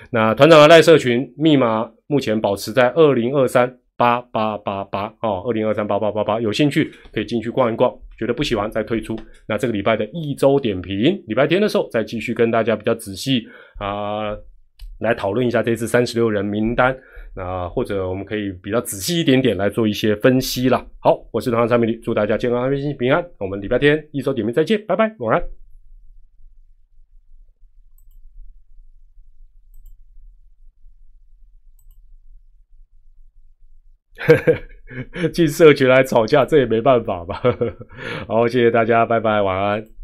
[0.09, 3.77] 那团长的赖社群密码目前保持在二零二三。
[3.97, 9.17] 八八八八哦，二零二三八八八八，有兴趣可以进去逛一逛，觉得不喜欢再退出。
[9.47, 14.35] 那这个礼拜的一周点评，礼拜天的时候再继续跟大家比较仔细啊
[14.99, 16.95] 来讨论一下这次三十六人名单，
[17.35, 20.85] 那或者我们可以比较仔细一点点来做一些分析啦。
[20.99, 23.25] 好，我是团长蔡美丽，祝大家健康、安心、平安。
[23.39, 25.64] 我们礼拜天一周点评再见，拜拜，晚安。
[35.33, 37.41] 进社群来吵架，这也没办法吧。
[38.27, 39.94] 好，谢谢大家，拜拜，晚安。